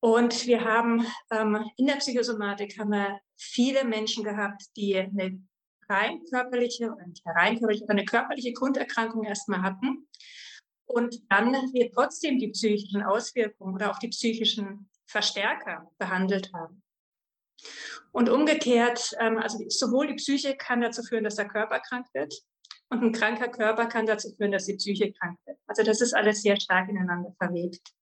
Und 0.00 0.46
wir 0.46 0.64
haben 0.64 1.06
ähm, 1.30 1.70
in 1.78 1.86
der 1.86 1.96
Psychosomatik 1.96 2.78
haben 2.78 2.90
wir 2.90 3.18
viele 3.38 3.84
Menschen 3.84 4.24
gehabt, 4.24 4.62
die 4.76 4.94
eine 4.94 5.42
rein 5.88 6.22
körperliche, 6.28 6.94
rein 7.24 7.58
körperliche, 7.58 7.88
eine 7.88 8.04
körperliche 8.04 8.52
Grunderkrankung 8.52 9.24
erstmal 9.24 9.62
hatten 9.62 10.06
und 10.86 11.20
dann 11.30 11.52
wir 11.72 11.90
trotzdem 11.92 12.38
die 12.38 12.48
psychischen 12.48 13.02
Auswirkungen 13.02 13.74
oder 13.74 13.90
auch 13.90 13.98
die 13.98 14.08
psychischen 14.08 14.88
Verstärker 15.06 15.90
behandelt 15.98 16.52
haben. 16.52 16.82
Und 18.12 18.28
umgekehrt, 18.28 19.14
ähm, 19.20 19.38
also 19.38 19.58
sowohl 19.68 20.06
die 20.08 20.14
Psyche 20.14 20.56
kann 20.56 20.80
dazu 20.80 21.02
führen, 21.02 21.24
dass 21.24 21.36
der 21.36 21.48
Körper 21.48 21.80
krank 21.80 22.06
wird, 22.14 22.32
und 22.88 23.02
ein 23.02 23.12
kranker 23.12 23.48
Körper 23.48 23.86
kann 23.86 24.06
dazu 24.06 24.32
führen, 24.36 24.52
dass 24.52 24.66
die 24.66 24.76
Psyche 24.76 25.12
krank 25.12 25.38
wird. 25.44 25.58
Also 25.66 25.82
das 25.82 26.00
ist 26.00 26.14
alles 26.14 26.42
sehr 26.42 26.58
stark 26.60 26.88
ineinander 26.88 27.34
verwebt. 27.38 27.92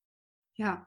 Ja, 0.56 0.86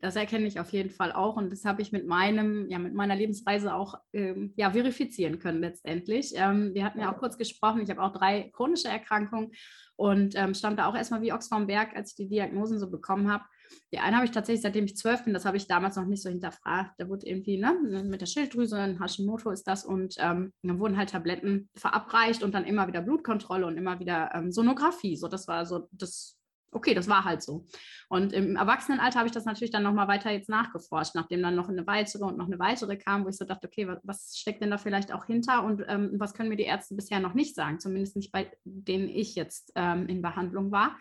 das 0.00 0.16
erkenne 0.16 0.46
ich 0.46 0.60
auf 0.60 0.72
jeden 0.72 0.90
Fall 0.90 1.12
auch 1.12 1.36
und 1.36 1.50
das 1.50 1.64
habe 1.64 1.80
ich 1.80 1.90
mit 1.90 2.06
meinem, 2.06 2.68
ja, 2.68 2.78
mit 2.78 2.94
meiner 2.94 3.16
Lebensreise 3.16 3.74
auch 3.74 3.94
ähm, 4.12 4.52
ja, 4.56 4.70
verifizieren 4.70 5.38
können 5.38 5.60
letztendlich. 5.60 6.32
Ähm, 6.34 6.74
wir 6.74 6.84
hatten 6.84 7.00
ja 7.00 7.12
auch 7.12 7.18
kurz 7.18 7.38
gesprochen, 7.38 7.82
ich 7.82 7.90
habe 7.90 8.02
auch 8.02 8.12
drei 8.12 8.50
chronische 8.54 8.88
Erkrankungen 8.88 9.52
und 9.96 10.34
ähm, 10.36 10.54
stand 10.54 10.78
da 10.78 10.86
auch 10.86 10.94
erstmal 10.94 11.22
wie 11.22 11.32
vom 11.48 11.66
Berg, 11.66 11.96
als 11.96 12.10
ich 12.10 12.16
die 12.16 12.28
Diagnosen 12.28 12.78
so 12.78 12.90
bekommen 12.90 13.32
habe. 13.32 13.44
Die 13.92 13.98
eine 13.98 14.16
habe 14.16 14.26
ich 14.26 14.30
tatsächlich, 14.30 14.62
seitdem 14.62 14.84
ich 14.84 14.96
zwölf 14.96 15.24
bin, 15.24 15.32
das 15.32 15.44
habe 15.44 15.56
ich 15.56 15.66
damals 15.66 15.96
noch 15.96 16.04
nicht 16.04 16.22
so 16.22 16.28
hinterfragt. 16.28 16.92
Da 16.98 17.08
wurde 17.08 17.26
irgendwie 17.26 17.58
ne, 17.58 18.04
mit 18.04 18.20
der 18.20 18.26
Schilddrüse, 18.26 18.76
ein 18.76 19.00
Hashimoto 19.00 19.50
ist 19.50 19.66
das 19.66 19.84
und 19.84 20.16
ähm, 20.18 20.52
dann 20.62 20.78
wurden 20.78 20.96
halt 20.96 21.10
Tabletten 21.10 21.68
verabreicht 21.74 22.42
und 22.42 22.54
dann 22.54 22.64
immer 22.64 22.86
wieder 22.86 23.00
Blutkontrolle 23.00 23.66
und 23.66 23.76
immer 23.76 23.98
wieder 23.98 24.30
ähm, 24.34 24.52
Sonographie. 24.52 25.16
So, 25.16 25.28
das 25.28 25.48
war 25.48 25.66
so 25.66 25.88
das 25.92 26.35
okay, 26.76 26.94
das 26.94 27.08
war 27.08 27.24
halt 27.24 27.42
so. 27.42 27.66
Und 28.08 28.32
im 28.32 28.54
Erwachsenenalter 28.54 29.18
habe 29.18 29.26
ich 29.26 29.34
das 29.34 29.46
natürlich 29.46 29.72
dann 29.72 29.82
nochmal 29.82 30.06
weiter 30.06 30.30
jetzt 30.30 30.48
nachgeforscht, 30.48 31.14
nachdem 31.14 31.42
dann 31.42 31.56
noch 31.56 31.68
eine 31.68 31.86
weitere 31.86 32.24
und 32.24 32.36
noch 32.36 32.46
eine 32.46 32.58
weitere 32.58 32.96
kam, 32.96 33.24
wo 33.24 33.28
ich 33.28 33.36
so 33.36 33.44
dachte, 33.44 33.66
okay, 33.66 33.88
was, 33.88 33.98
was 34.04 34.36
steckt 34.36 34.62
denn 34.62 34.70
da 34.70 34.78
vielleicht 34.78 35.12
auch 35.12 35.24
hinter 35.24 35.64
und 35.64 35.82
ähm, 35.88 36.12
was 36.18 36.34
können 36.34 36.50
mir 36.50 36.56
die 36.56 36.64
Ärzte 36.64 36.94
bisher 36.94 37.18
noch 37.18 37.34
nicht 37.34 37.56
sagen, 37.56 37.80
zumindest 37.80 38.16
nicht 38.16 38.30
bei 38.30 38.52
denen 38.64 39.08
ich 39.08 39.34
jetzt 39.34 39.72
ähm, 39.74 40.06
in 40.06 40.22
Behandlung 40.22 40.70
war. 40.70 40.96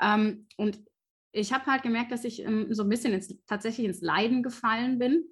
Ähm, 0.00 0.48
und 0.56 0.80
ich 1.32 1.52
habe 1.52 1.66
halt 1.66 1.82
gemerkt, 1.82 2.10
dass 2.10 2.24
ich 2.24 2.42
ähm, 2.42 2.72
so 2.74 2.82
ein 2.82 2.88
bisschen 2.88 3.12
ins, 3.12 3.32
tatsächlich 3.46 3.86
ins 3.86 4.00
Leiden 4.00 4.42
gefallen 4.42 4.98
bin 4.98 5.24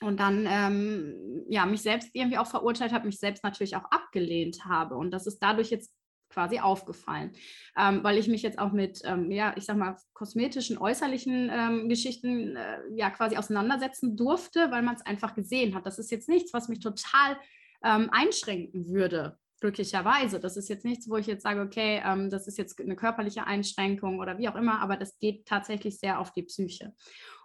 und 0.00 0.20
dann 0.20 0.46
ähm, 0.48 1.44
ja 1.48 1.66
mich 1.66 1.82
selbst 1.82 2.10
irgendwie 2.12 2.38
auch 2.38 2.46
verurteilt 2.46 2.92
habe, 2.92 3.06
mich 3.06 3.18
selbst 3.18 3.42
natürlich 3.42 3.76
auch 3.76 3.84
abgelehnt 3.90 4.64
habe 4.64 4.96
und 4.96 5.10
dass 5.10 5.26
es 5.26 5.38
dadurch 5.38 5.70
jetzt 5.70 5.92
quasi 6.32 6.58
aufgefallen, 6.58 7.32
ähm, 7.76 8.02
weil 8.02 8.18
ich 8.18 8.28
mich 8.28 8.42
jetzt 8.42 8.58
auch 8.58 8.72
mit, 8.72 9.02
ähm, 9.04 9.30
ja, 9.30 9.54
ich 9.56 9.64
sag 9.64 9.76
mal, 9.76 9.96
kosmetischen, 10.14 10.78
äußerlichen 10.78 11.50
ähm, 11.52 11.88
Geschichten 11.88 12.56
äh, 12.56 12.78
ja 12.94 13.10
quasi 13.10 13.36
auseinandersetzen 13.36 14.16
durfte, 14.16 14.70
weil 14.70 14.82
man 14.82 14.96
es 14.96 15.06
einfach 15.06 15.34
gesehen 15.34 15.74
hat. 15.74 15.86
Das 15.86 15.98
ist 15.98 16.10
jetzt 16.10 16.28
nichts, 16.28 16.52
was 16.52 16.68
mich 16.68 16.80
total 16.80 17.36
ähm, 17.84 18.08
einschränken 18.12 18.88
würde, 18.88 19.38
glücklicherweise. 19.60 20.40
Das 20.40 20.56
ist 20.56 20.68
jetzt 20.68 20.84
nichts, 20.84 21.08
wo 21.08 21.16
ich 21.16 21.26
jetzt 21.26 21.42
sage, 21.42 21.60
okay, 21.60 22.02
ähm, 22.04 22.30
das 22.30 22.46
ist 22.46 22.58
jetzt 22.58 22.80
eine 22.80 22.96
körperliche 22.96 23.46
Einschränkung 23.46 24.18
oder 24.18 24.38
wie 24.38 24.48
auch 24.48 24.56
immer, 24.56 24.80
aber 24.80 24.96
das 24.96 25.18
geht 25.18 25.46
tatsächlich 25.46 25.98
sehr 25.98 26.18
auf 26.18 26.32
die 26.32 26.42
Psyche. 26.42 26.94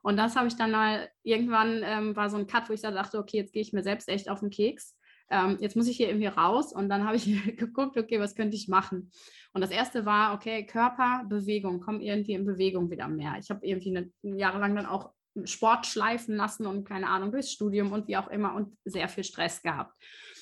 Und 0.02 0.18
das 0.18 0.36
habe 0.36 0.48
ich 0.48 0.56
dann 0.56 0.72
mal, 0.72 1.10
irgendwann 1.24 1.82
ähm, 1.84 2.16
war 2.16 2.30
so 2.30 2.38
ein 2.38 2.48
Cut, 2.48 2.70
wo 2.70 2.74
ich 2.74 2.82
da 2.82 2.92
dachte, 2.92 3.20
okay, 3.20 3.38
jetzt 3.38 3.54
gehe 3.54 3.62
ich 3.62 3.74
mir 3.74 3.84
selbst 3.84 4.10
echt 4.10 4.30
auf 4.30 4.40
den 4.40 4.50
Keks 4.50 4.97
ähm, 5.30 5.58
jetzt 5.60 5.76
muss 5.76 5.88
ich 5.88 5.98
hier 5.98 6.08
irgendwie 6.08 6.28
raus 6.28 6.74
und 6.74 6.90
dann 6.90 7.06
habe 7.06 7.18
ich 7.18 7.26
geguckt, 7.58 7.98
okay, 7.98 8.20
was 8.20 8.36
könnte 8.36 8.56
ich 8.56 8.68
machen? 8.68 9.12
Und 9.54 9.62
das 9.62 9.72
erste 9.72 10.06
war, 10.06 10.34
okay, 10.34 10.66
Körper, 10.66 11.26
Bewegung, 11.28 11.80
komm 11.80 12.02
irgendwie 12.02 12.34
in 12.34 12.46
Bewegung 12.46 12.90
wieder 12.90 13.08
mehr. 13.08 13.36
Ich 13.40 13.50
habe 13.50 13.66
irgendwie 13.66 14.12
jahrelang 14.22 14.76
dann 14.76 14.86
auch 14.86 15.12
Sport 15.44 15.86
schleifen 15.86 16.36
lassen 16.36 16.66
und 16.66 16.86
keine 16.86 17.10
Ahnung, 17.10 17.32
durchs 17.32 17.52
Studium 17.52 17.92
und 17.92 18.08
wie 18.08 18.18
auch 18.18 18.28
immer 18.28 18.56
und 18.56 18.76
sehr 18.86 19.08
viel 19.08 19.24
Stress 19.24 19.62
gehabt. 19.62 19.94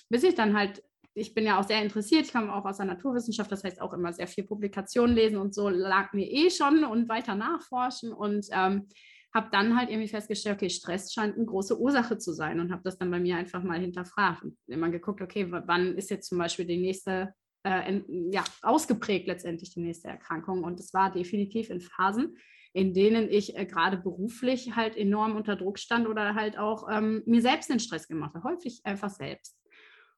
Bis 0.10 0.24
ich 0.24 0.36
dann 0.36 0.58
halt 0.58 0.84
ich 1.16 1.34
bin 1.34 1.46
ja 1.46 1.58
auch 1.58 1.64
sehr 1.64 1.82
interessiert, 1.82 2.26
ich 2.26 2.34
komme 2.34 2.54
auch 2.54 2.66
aus 2.66 2.78
der 2.78 2.86
Naturwissenschaft, 2.86 3.50
das 3.50 3.64
heißt 3.64 3.82
auch 3.82 3.94
immer 3.94 4.12
sehr 4.12 4.28
viel 4.28 4.44
Publikationen 4.44 5.16
lesen 5.16 5.38
und 5.38 5.56
so 5.56 5.70
lag 5.70 6.12
mir 6.12 6.30
eh 6.30 6.50
schon 6.50 6.84
und 6.84 7.08
weiter 7.08 7.36
nachforschen 7.36 8.12
und 8.12 8.46
ähm, 8.52 8.88
habe 9.36 9.50
dann 9.52 9.78
halt 9.78 9.90
irgendwie 9.90 10.08
festgestellt, 10.08 10.56
okay, 10.56 10.70
Stress 10.70 11.12
scheint 11.12 11.36
eine 11.36 11.46
große 11.46 11.78
Ursache 11.78 12.18
zu 12.18 12.32
sein 12.32 12.62
und 12.62 12.72
habe 12.72 12.84
das 12.86 12.98
dann 12.98 13.12
bei 13.12 13.20
mir 13.20 13.36
einfach 13.36 13.62
mal 13.62 13.80
hinterfragt 13.80 14.44
und 14.44 14.58
immer 14.66 14.90
geguckt, 14.90 15.22
okay, 15.22 15.48
wann 15.50 15.98
ist 15.98 16.10
jetzt 16.10 16.30
zum 16.30 16.38
Beispiel 16.38 16.66
die 16.66 16.78
nächste, 16.78 17.34
äh, 17.64 17.90
in, 17.90 18.32
ja, 18.32 18.46
ausgeprägt 18.62 19.28
letztendlich 19.28 19.74
die 19.74 19.82
nächste 19.82 20.08
Erkrankung 20.08 20.64
und 20.64 20.80
es 20.80 20.94
war 20.94 21.12
definitiv 21.12 21.70
in 21.70 21.82
Phasen, 21.82 22.38
in 22.72 22.94
denen 22.94 23.30
ich 23.30 23.58
äh, 23.58 23.66
gerade 23.66 23.98
beruflich 23.98 24.78
halt 24.78 24.96
enorm 24.96 25.36
unter 25.36 25.58
Druck 25.58 25.80
stand 25.80 26.08
oder 26.08 26.34
halt 26.34 26.58
auch 26.58 26.88
ähm, 26.90 27.22
mir 27.26 27.42
selbst 27.42 27.70
den 27.70 27.82
Stress 27.82 28.08
gemacht 28.08 28.36
habe, 28.36 28.50
häufig 28.50 28.80
einfach 28.86 29.10
selbst. 29.10 29.60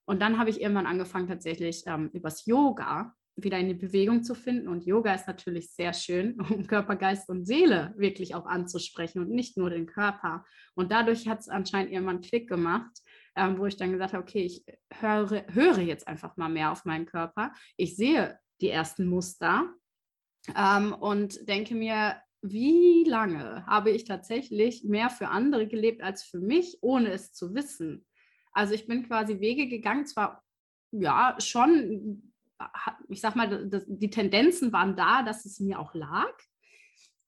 Und 0.05 0.21
dann 0.21 0.37
habe 0.37 0.51
ich 0.51 0.61
irgendwann 0.61 0.85
angefangen, 0.85 1.27
tatsächlich 1.27 1.83
ähm, 1.87 2.11
übers 2.13 2.45
Yoga 2.45 3.15
wieder 3.37 3.59
in 3.59 3.67
die 3.67 3.75
Bewegung 3.75 4.23
zu 4.23 4.33
finden. 4.33 4.67
Und 4.67 4.85
Yoga 4.85 5.13
ist 5.13 5.27
natürlich 5.27 5.71
sehr 5.71 5.93
schön, 5.93 6.39
um 6.49 6.65
Körper, 6.67 6.95
Geist 6.95 7.29
und 7.29 7.45
Seele 7.45 7.93
wirklich 7.95 8.35
auch 8.35 8.45
anzusprechen 8.45 9.19
und 9.19 9.29
nicht 9.29 9.57
nur 9.57 9.69
den 9.69 9.85
Körper. 9.85 10.43
Und 10.73 10.91
dadurch 10.91 11.27
hat 11.27 11.39
es 11.39 11.47
anscheinend 11.47 11.91
irgendwann 11.91 12.21
Klick 12.21 12.49
gemacht, 12.49 13.01
ähm, 13.35 13.57
wo 13.59 13.67
ich 13.67 13.77
dann 13.77 13.91
gesagt 13.91 14.13
habe, 14.13 14.23
okay, 14.23 14.43
ich 14.43 14.65
höre, 14.91 15.45
höre 15.53 15.79
jetzt 15.79 16.07
einfach 16.07 16.35
mal 16.35 16.49
mehr 16.49 16.71
auf 16.71 16.83
meinen 16.83 17.05
Körper. 17.05 17.53
Ich 17.77 17.95
sehe 17.95 18.39
die 18.59 18.69
ersten 18.69 19.05
Muster 19.05 19.71
ähm, 20.55 20.93
und 20.93 21.47
denke 21.47 21.75
mir, 21.75 22.15
wie 22.41 23.03
lange 23.03 23.65
habe 23.65 23.91
ich 23.91 24.05
tatsächlich 24.05 24.83
mehr 24.83 25.09
für 25.09 25.27
andere 25.27 25.67
gelebt 25.67 26.01
als 26.01 26.23
für 26.23 26.39
mich, 26.39 26.77
ohne 26.81 27.11
es 27.11 27.33
zu 27.33 27.53
wissen? 27.53 28.05
Also 28.51 28.73
ich 28.73 28.87
bin 28.87 29.07
quasi 29.07 29.39
Wege 29.39 29.67
gegangen, 29.67 30.05
zwar 30.05 30.43
ja 30.91 31.35
schon 31.39 32.33
ich 33.09 33.21
sag 33.21 33.35
mal, 33.35 33.69
die 33.87 34.09
Tendenzen 34.09 34.71
waren 34.73 34.95
da, 34.95 35.23
dass 35.23 35.45
es 35.45 35.59
mir 35.59 35.79
auch 35.79 35.93
lag. 35.93 36.33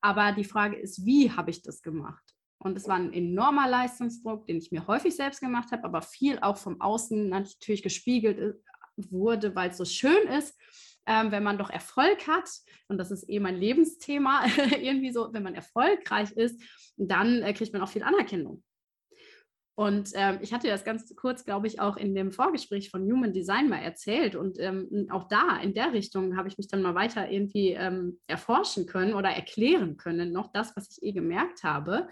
Aber 0.02 0.32
die 0.32 0.44
Frage 0.44 0.78
ist, 0.78 1.06
wie 1.06 1.32
habe 1.32 1.52
ich 1.52 1.62
das 1.62 1.82
gemacht? 1.82 2.24
Und 2.58 2.76
es 2.78 2.88
war 2.88 2.96
ein 2.96 3.14
enormer 3.14 3.70
Leistungsdruck, 3.70 4.46
den 4.46 4.58
ich 4.58 4.72
mir 4.72 4.86
häufig 4.88 5.16
selbst 5.16 5.40
gemacht 5.40 5.72
habe, 5.72 5.84
aber 5.86 6.02
viel 6.02 6.40
auch 6.40 6.58
vom 6.58 6.82
Außen 6.82 7.30
natürlich 7.30 7.84
gespiegelt 7.84 8.38
äh, 8.38 8.54
wurde, 8.98 9.56
weil 9.56 9.70
es 9.70 9.78
so 9.78 9.86
schön 9.86 10.28
ist, 10.28 10.60
ähm, 11.06 11.32
wenn 11.32 11.44
man 11.44 11.58
doch 11.58 11.70
Erfolg 11.70 12.28
hat. 12.28 12.50
Und 12.88 12.98
das 12.98 13.12
ist 13.12 13.30
eh 13.30 13.40
mein 13.40 13.56
Lebensthema, 13.56 14.46
irgendwie 14.82 15.12
so, 15.12 15.32
wenn 15.32 15.44
man 15.44 15.56
erfolgreich 15.56 16.32
ist, 16.32 16.62
dann 16.98 17.42
äh, 17.44 17.54
kriegt 17.54 17.72
man 17.72 17.82
auch 17.82 17.90
viel 17.90 18.04
Anerkennung. 18.04 18.62
Und 19.80 20.12
ähm, 20.16 20.40
ich 20.42 20.52
hatte 20.52 20.68
das 20.68 20.84
ganz 20.84 21.16
kurz, 21.16 21.46
glaube 21.46 21.66
ich, 21.66 21.80
auch 21.80 21.96
in 21.96 22.14
dem 22.14 22.34
Vorgespräch 22.34 22.90
von 22.90 23.10
Human 23.10 23.32
Design 23.32 23.70
mal 23.70 23.82
erzählt. 23.82 24.36
Und 24.36 24.60
ähm, 24.60 25.08
auch 25.10 25.30
da, 25.30 25.56
in 25.56 25.74
der 25.74 25.94
Richtung, 25.94 26.36
habe 26.36 26.50
ich 26.50 26.58
mich 26.58 26.68
dann 26.68 26.82
mal 26.82 26.96
weiter 26.96 27.32
irgendwie 27.32 27.70
ähm, 27.70 28.20
erforschen 28.28 28.88
können 28.88 29.14
oder 29.14 29.30
erklären 29.30 29.96
können. 29.96 30.34
Noch 30.34 30.52
das, 30.52 30.76
was 30.76 30.90
ich 30.90 31.02
eh 31.02 31.14
gemerkt 31.14 31.64
habe, 31.64 32.10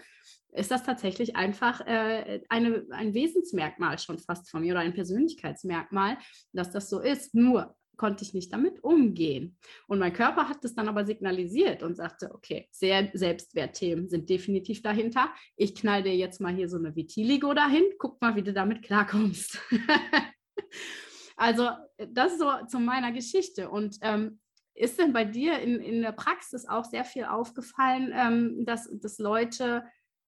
ist 0.52 0.70
das 0.70 0.82
tatsächlich 0.82 1.36
einfach 1.36 1.86
äh, 1.86 2.40
eine, 2.48 2.86
ein 2.90 3.12
Wesensmerkmal 3.12 3.98
schon 3.98 4.18
fast 4.18 4.48
von 4.50 4.62
mir 4.62 4.72
oder 4.72 4.80
ein 4.80 4.94
Persönlichkeitsmerkmal, 4.94 6.16
dass 6.54 6.70
das 6.70 6.88
so 6.88 7.00
ist. 7.00 7.34
Nur 7.34 7.76
konnte 7.98 8.24
ich 8.24 8.32
nicht 8.32 8.52
damit 8.52 8.82
umgehen. 8.82 9.58
Und 9.86 9.98
mein 9.98 10.12
Körper 10.12 10.48
hat 10.48 10.64
das 10.64 10.74
dann 10.74 10.88
aber 10.88 11.04
signalisiert 11.04 11.82
und 11.82 11.96
sagte, 11.96 12.34
okay, 12.34 12.68
sehr 12.70 13.10
Selbstwertthemen 13.12 14.08
sind 14.08 14.30
definitiv 14.30 14.80
dahinter. 14.82 15.30
Ich 15.56 15.74
knall 15.74 16.02
dir 16.02 16.16
jetzt 16.16 16.40
mal 16.40 16.54
hier 16.54 16.68
so 16.68 16.78
eine 16.78 16.96
Vitiligo 16.96 17.52
dahin, 17.52 17.84
guck 17.98 18.20
mal, 18.22 18.36
wie 18.36 18.42
du 18.42 18.52
damit 18.52 18.82
klarkommst. 18.82 19.58
also 21.36 21.68
das 21.98 22.32
ist 22.32 22.38
so 22.38 22.50
zu 22.66 22.78
meiner 22.78 23.12
Geschichte. 23.12 23.68
Und 23.68 23.98
ähm, 24.00 24.40
ist 24.74 24.98
denn 24.98 25.12
bei 25.12 25.24
dir 25.24 25.58
in, 25.58 25.80
in 25.80 26.02
der 26.02 26.12
Praxis 26.12 26.66
auch 26.66 26.84
sehr 26.84 27.04
viel 27.04 27.24
aufgefallen, 27.24 28.12
ähm, 28.14 28.64
dass, 28.64 28.88
dass 29.00 29.18
Leute 29.18 29.84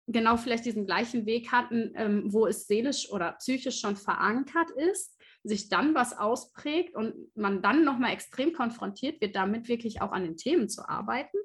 genau 0.08 0.36
vielleicht 0.36 0.64
diesen 0.64 0.86
gleichen 0.86 1.24
Weg 1.24 1.52
hatten, 1.52 1.92
ähm, 1.94 2.32
wo 2.32 2.46
es 2.46 2.66
seelisch 2.66 3.10
oder 3.10 3.32
psychisch 3.32 3.80
schon 3.80 3.96
verankert 3.96 4.70
ist 4.72 5.16
sich 5.42 5.68
dann 5.68 5.94
was 5.94 6.16
ausprägt 6.18 6.94
und 6.94 7.14
man 7.36 7.62
dann 7.62 7.84
nochmal 7.84 8.12
extrem 8.12 8.52
konfrontiert 8.52 9.20
wird, 9.20 9.36
damit 9.36 9.68
wirklich 9.68 10.02
auch 10.02 10.12
an 10.12 10.24
den 10.24 10.36
Themen 10.36 10.68
zu 10.68 10.88
arbeiten? 10.88 11.38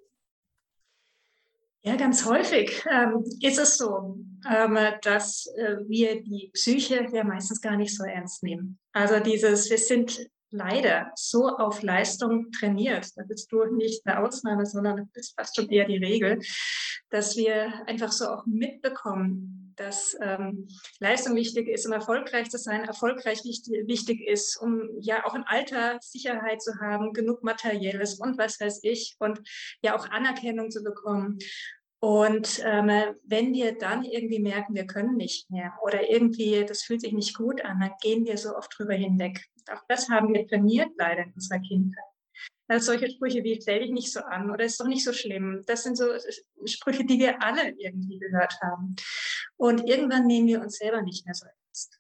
Ja, 1.81 1.95
ganz 1.97 2.25
häufig 2.25 2.83
ähm, 2.89 3.23
ist 3.41 3.59
es 3.59 3.77
so, 3.77 4.17
ähm, 4.49 4.77
dass 5.03 5.45
äh, 5.55 5.77
wir 5.87 6.23
die 6.23 6.49
Psyche 6.51 7.07
ja 7.13 7.23
meistens 7.23 7.61
gar 7.61 7.77
nicht 7.77 7.95
so 7.95 8.03
ernst 8.03 8.41
nehmen. 8.41 8.79
Also 8.91 9.19
dieses, 9.19 9.69
wir 9.69 9.77
sind 9.77 10.19
leider 10.55 11.11
so 11.15 11.49
auf 11.49 11.81
Leistung 11.81 12.51
trainiert, 12.51 13.09
da 13.15 13.23
bist 13.23 13.51
du 13.51 13.65
nicht 13.65 14.05
eine 14.05 14.25
Ausnahme, 14.25 14.65
sondern 14.65 15.09
das 15.13 15.27
ist 15.27 15.35
fast 15.35 15.55
schon 15.55 15.69
eher 15.69 15.85
die 15.85 15.97
Regel, 15.97 16.39
dass 17.09 17.35
wir 17.35 17.87
einfach 17.87 18.11
so 18.11 18.25
auch 18.27 18.45
mitbekommen, 18.45 19.73
dass 19.75 20.17
ähm, 20.21 20.67
Leistung 20.99 21.35
wichtig 21.35 21.67
ist, 21.67 21.85
um 21.85 21.91
erfolgreich 21.91 22.49
zu 22.49 22.57
sein, 22.57 22.85
erfolgreich 22.85 23.43
wichtig, 23.43 23.87
wichtig 23.87 24.21
ist, 24.27 24.57
um 24.57 24.89
ja 25.01 25.25
auch 25.25 25.35
im 25.35 25.43
Alter 25.45 25.97
Sicherheit 26.01 26.61
zu 26.61 26.79
haben, 26.79 27.13
genug 27.13 27.43
Materielles 27.43 28.19
und 28.19 28.37
was 28.37 28.59
weiß 28.59 28.79
ich 28.83 29.15
und 29.19 29.41
ja 29.81 29.95
auch 29.97 30.09
Anerkennung 30.09 30.71
zu 30.71 30.83
bekommen. 30.83 31.39
Und 32.01 32.61
ähm, 32.63 33.15
wenn 33.23 33.53
wir 33.53 33.77
dann 33.77 34.03
irgendwie 34.03 34.39
merken, 34.39 34.75
wir 34.75 34.85
können 34.85 35.15
nicht 35.15 35.49
mehr 35.49 35.73
oder 35.81 36.09
irgendwie, 36.09 36.63
das 36.65 36.83
fühlt 36.83 37.01
sich 37.01 37.13
nicht 37.13 37.35
gut 37.35 37.63
an, 37.63 37.79
dann 37.79 37.93
gehen 38.01 38.25
wir 38.25 38.37
so 38.37 38.55
oft 38.55 38.71
drüber 38.77 38.93
hinweg. 38.93 39.43
Auch 39.71 39.81
das 39.87 40.09
haben 40.09 40.33
wir 40.33 40.45
trainiert 40.47 40.89
leider 40.97 41.23
in 41.23 41.33
unserer 41.33 41.59
Kindheit. 41.59 42.03
Also 42.67 42.93
solche 42.93 43.09
Sprüche 43.09 43.43
wie 43.43 43.59
stell 43.61 43.81
dich 43.81 43.91
nicht 43.91 44.11
so 44.11 44.21
an 44.21 44.49
oder 44.49 44.65
ist 44.65 44.79
doch 44.79 44.87
nicht 44.87 45.03
so 45.03 45.13
schlimm. 45.13 45.63
Das 45.67 45.83
sind 45.83 45.97
so 45.97 46.05
Sprüche, 46.65 47.05
die 47.05 47.19
wir 47.19 47.41
alle 47.41 47.71
irgendwie 47.77 48.19
gehört 48.19 48.59
haben. 48.61 48.95
Und 49.57 49.87
irgendwann 49.87 50.25
nehmen 50.25 50.47
wir 50.47 50.61
uns 50.61 50.77
selber 50.77 51.01
nicht 51.01 51.25
mehr 51.25 51.35
so 51.35 51.45
ernst. 51.45 51.99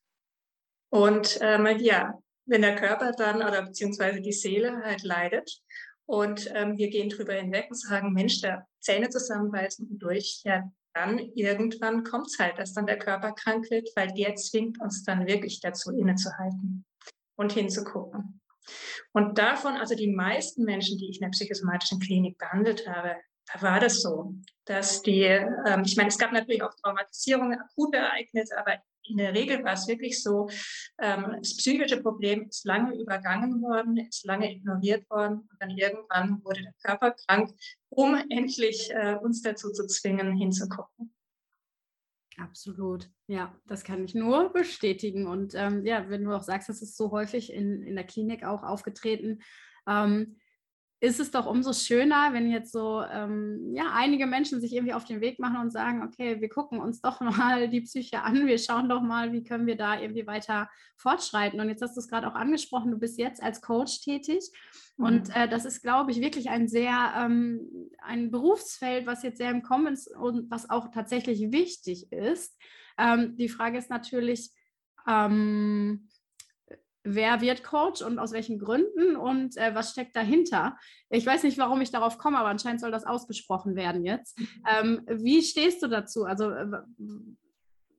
Und 0.89 1.39
ähm, 1.41 1.67
ja, 1.79 2.19
wenn 2.45 2.61
der 2.61 2.75
Körper 2.75 3.11
dann 3.11 3.37
oder 3.37 3.63
beziehungsweise 3.63 4.21
die 4.21 4.33
Seele 4.33 4.81
halt 4.83 5.03
leidet 5.03 5.61
und 6.05 6.51
ähm, 6.53 6.77
wir 6.77 6.89
gehen 6.89 7.09
drüber 7.09 7.33
hinweg 7.33 7.67
und 7.69 7.75
sagen, 7.75 8.13
Mensch, 8.13 8.41
da 8.41 8.67
Zähne 8.85 9.09
zusammenbeißen 9.09 9.87
und 9.87 9.99
durch, 9.99 10.41
ja, 10.43 10.71
dann 10.93 11.19
irgendwann 11.19 12.03
kommt 12.03 12.27
es 12.27 12.39
halt, 12.39 12.57
dass 12.57 12.73
dann 12.73 12.85
der 12.85 12.99
Körper 12.99 13.33
krank 13.33 13.69
wird, 13.69 13.89
weil 13.95 14.13
der 14.13 14.35
zwingt 14.35 14.79
uns 14.79 15.03
dann 15.03 15.27
wirklich 15.27 15.59
dazu, 15.59 15.91
innezuhalten 15.91 16.85
und 17.35 17.51
hinzugucken. 17.51 18.41
Und 19.11 19.37
davon, 19.37 19.75
also 19.75 19.95
die 19.95 20.11
meisten 20.11 20.63
Menschen, 20.63 20.97
die 20.97 21.09
ich 21.09 21.17
in 21.17 21.25
der 21.25 21.31
psychosomatischen 21.31 21.99
Klinik 21.99 22.37
behandelt 22.37 22.87
habe, 22.87 23.15
da 23.53 23.61
war 23.61 23.79
das 23.79 24.01
so, 24.01 24.35
dass 24.65 25.01
die, 25.01 25.23
ähm, 25.23 25.83
ich 25.85 25.97
meine, 25.97 26.09
es 26.09 26.17
gab 26.17 26.31
natürlich 26.31 26.63
auch 26.63 26.73
Traumatisierungen, 26.81 27.59
akute 27.59 27.97
Ereignisse, 27.97 28.57
aber 28.57 28.77
in 29.07 29.17
der 29.17 29.33
Regel 29.33 29.63
war 29.63 29.73
es 29.73 29.87
wirklich 29.87 30.21
so, 30.21 30.49
ähm, 30.99 31.35
das 31.39 31.57
psychische 31.57 32.01
Problem 32.01 32.47
ist 32.47 32.65
lange 32.65 32.99
übergangen 32.99 33.61
worden, 33.61 33.97
ist 33.97 34.25
lange 34.25 34.51
ignoriert 34.51 35.09
worden 35.09 35.39
und 35.39 35.57
dann 35.59 35.71
irgendwann 35.71 36.43
wurde 36.43 36.61
der 36.61 36.73
Körper 36.83 37.11
krank, 37.11 37.51
um 37.89 38.15
endlich 38.29 38.91
äh, 38.91 39.15
uns 39.15 39.41
dazu 39.41 39.71
zu 39.71 39.87
zwingen, 39.87 40.35
hinzugucken. 40.35 41.13
Absolut, 42.37 43.09
ja, 43.27 43.55
das 43.65 43.83
kann 43.83 44.03
ich 44.03 44.13
nur 44.13 44.51
bestätigen. 44.51 45.25
Und 45.25 45.55
ähm, 45.55 45.85
ja, 45.85 46.09
wenn 46.09 46.25
du 46.25 46.33
auch 46.35 46.43
sagst, 46.43 46.67
das 46.67 46.81
ist 46.81 46.97
so 46.97 47.11
häufig 47.11 47.51
in, 47.51 47.81
in 47.83 47.95
der 47.95 48.03
Klinik 48.03 48.43
auch 48.43 48.63
aufgetreten, 48.63 49.41
ähm, 49.87 50.35
ist 51.05 51.19
es 51.19 51.29
doch 51.29 51.45
umso 51.45 51.71
schöner, 51.71 52.33
wenn 52.33 52.49
jetzt 52.49 52.71
so 52.71 53.01
ähm, 53.01 53.73
ja, 53.75 53.91
einige 53.93 54.25
Menschen 54.25 54.59
sich 54.59 54.73
irgendwie 54.73 54.93
auf 54.93 55.05
den 55.05 55.21
Weg 55.21 55.39
machen 55.39 55.57
und 55.57 55.71
sagen, 55.71 56.01
okay, 56.03 56.41
wir 56.41 56.49
gucken 56.49 56.79
uns 56.79 56.99
doch 57.01 57.21
mal 57.21 57.69
die 57.69 57.81
Psyche 57.81 58.23
an, 58.23 58.47
wir 58.47 58.57
schauen 58.57 58.89
doch 58.89 59.01
mal, 59.01 59.31
wie 59.31 59.43
können 59.43 59.67
wir 59.67 59.77
da 59.77 59.99
irgendwie 59.99 60.25
weiter 60.25 60.67
fortschreiten. 60.97 61.59
Und 61.59 61.69
jetzt 61.69 61.81
hast 61.81 61.95
du 61.95 61.99
es 61.99 62.07
gerade 62.07 62.27
auch 62.27 62.35
angesprochen, 62.35 62.91
du 62.91 62.97
bist 62.97 63.19
jetzt 63.19 63.41
als 63.41 63.61
Coach 63.61 64.01
tätig. 64.01 64.51
Und 64.97 65.27
mhm. 65.27 65.33
äh, 65.35 65.47
das 65.47 65.65
ist, 65.65 65.83
glaube 65.83 66.11
ich, 66.11 66.21
wirklich 66.21 66.49
ein 66.49 66.67
sehr 66.67 67.13
ähm, 67.17 67.89
ein 68.01 68.31
Berufsfeld, 68.31 69.05
was 69.05 69.23
jetzt 69.23 69.37
sehr 69.37 69.51
im 69.51 69.61
Kommen 69.61 69.93
ist 69.93 70.07
und 70.15 70.49
was 70.49 70.69
auch 70.69 70.89
tatsächlich 70.91 71.51
wichtig 71.51 72.11
ist. 72.11 72.57
Ähm, 72.97 73.35
die 73.37 73.49
Frage 73.49 73.77
ist 73.77 73.89
natürlich, 73.89 74.51
ähm, 75.07 76.07
wer 77.05 77.39
wird 77.39 77.63
Coach 77.63 78.01
und 78.01 78.19
aus 78.19 78.33
welchen 78.33 78.59
Gründen 78.59 79.15
und 79.15 79.55
äh, 79.57 79.73
was 79.73 79.91
steckt 79.91 80.15
dahinter. 80.15 80.77
Ich 81.09 81.25
weiß 81.25 81.43
nicht, 81.43 81.57
warum 81.57 81.79
ich 81.79 81.91
darauf 81.91 82.17
komme, 82.17 82.39
aber 82.39 82.49
anscheinend 82.49 82.81
soll 82.81 82.91
das 82.91 83.05
ausgesprochen 83.05 83.75
werden 83.75 84.03
jetzt. 84.03 84.37
Ähm, 84.67 85.01
wie 85.07 85.41
stehst 85.41 85.81
du 85.83 85.87
dazu? 85.87 86.25
Also 86.25 86.49
äh, 86.49 86.67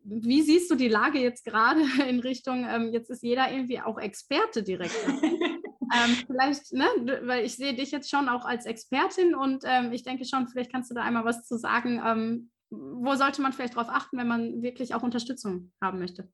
wie 0.05 0.43
siehst 0.43 0.71
du 0.71 0.75
die 0.75 0.89
Lage 0.89 1.19
jetzt 1.19 1.45
gerade 1.45 1.81
in 2.09 2.21
Richtung, 2.21 2.67
ähm, 2.69 2.93
jetzt 2.93 3.11
ist 3.11 3.23
jeder 3.23 3.51
irgendwie 3.51 3.81
auch 3.81 3.99
Experte 3.99 4.63
direkt. 4.63 4.97
ähm, 5.09 6.17
vielleicht, 6.27 6.73
ne, 6.73 6.87
weil 7.23 7.45
ich 7.45 7.57
sehe 7.57 7.75
dich 7.75 7.93
jetzt 7.93 8.11
schon 8.11 8.29
auch 8.29 8.45
als 8.45 8.67
Expertin 8.67 9.35
und 9.35 9.65
ähm, 9.65 9.93
ich 9.93 10.03
denke 10.03 10.25
schon, 10.25 10.49
vielleicht 10.49 10.73
kannst 10.73 10.91
du 10.91 10.95
da 10.95 11.03
einmal 11.03 11.25
was 11.25 11.47
zu 11.47 11.57
sagen. 11.57 12.03
Ähm, 12.05 12.51
wo 12.71 13.15
sollte 13.15 13.43
man 13.43 13.53
vielleicht 13.53 13.77
darauf 13.77 13.89
achten, 13.89 14.19
wenn 14.19 14.27
man 14.27 14.63
wirklich 14.63 14.95
auch 14.95 15.05
Unterstützung 15.05 15.73
haben 15.81 16.01
möchte? 16.01 16.29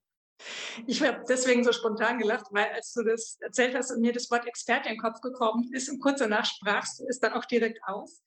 Ich 0.86 1.02
habe 1.02 1.24
deswegen 1.28 1.62
so 1.62 1.72
spontan 1.72 2.18
gelacht, 2.18 2.46
weil 2.50 2.66
als 2.74 2.92
du 2.92 3.02
das 3.02 3.38
erzählt 3.40 3.74
hast 3.76 3.92
und 3.92 4.00
mir 4.00 4.12
das 4.12 4.30
Wort 4.30 4.46
Experte 4.46 4.88
in 4.88 4.96
den 4.96 5.00
Kopf 5.00 5.20
gekommen 5.20 5.70
ist 5.72 5.88
und 5.88 6.00
kurz 6.00 6.18
danach 6.18 6.44
sprachst 6.44 7.00
du 7.00 7.04
es 7.08 7.20
dann 7.20 7.32
auch 7.34 7.44
direkt 7.44 7.78
aus. 7.84 8.22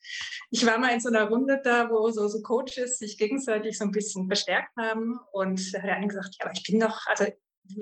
Ich 0.51 0.65
war 0.65 0.77
mal 0.77 0.93
in 0.93 0.99
so 0.99 1.09
einer 1.09 1.27
Runde 1.27 1.59
da, 1.63 1.89
wo 1.89 2.09
so, 2.11 2.27
so 2.27 2.41
Coaches 2.41 2.99
sich 2.99 3.17
gegenseitig 3.17 3.77
so 3.77 3.85
ein 3.85 3.91
bisschen 3.91 4.27
bestärkt 4.27 4.75
haben 4.77 5.19
und 5.31 5.73
da 5.73 5.79
hat 5.79 5.87
der 5.87 5.95
eine 5.95 6.07
gesagt, 6.07 6.35
ja, 6.39 6.45
aber 6.45 6.53
ich 6.55 6.63
bin 6.63 6.79
doch, 6.79 7.05
also 7.07 7.25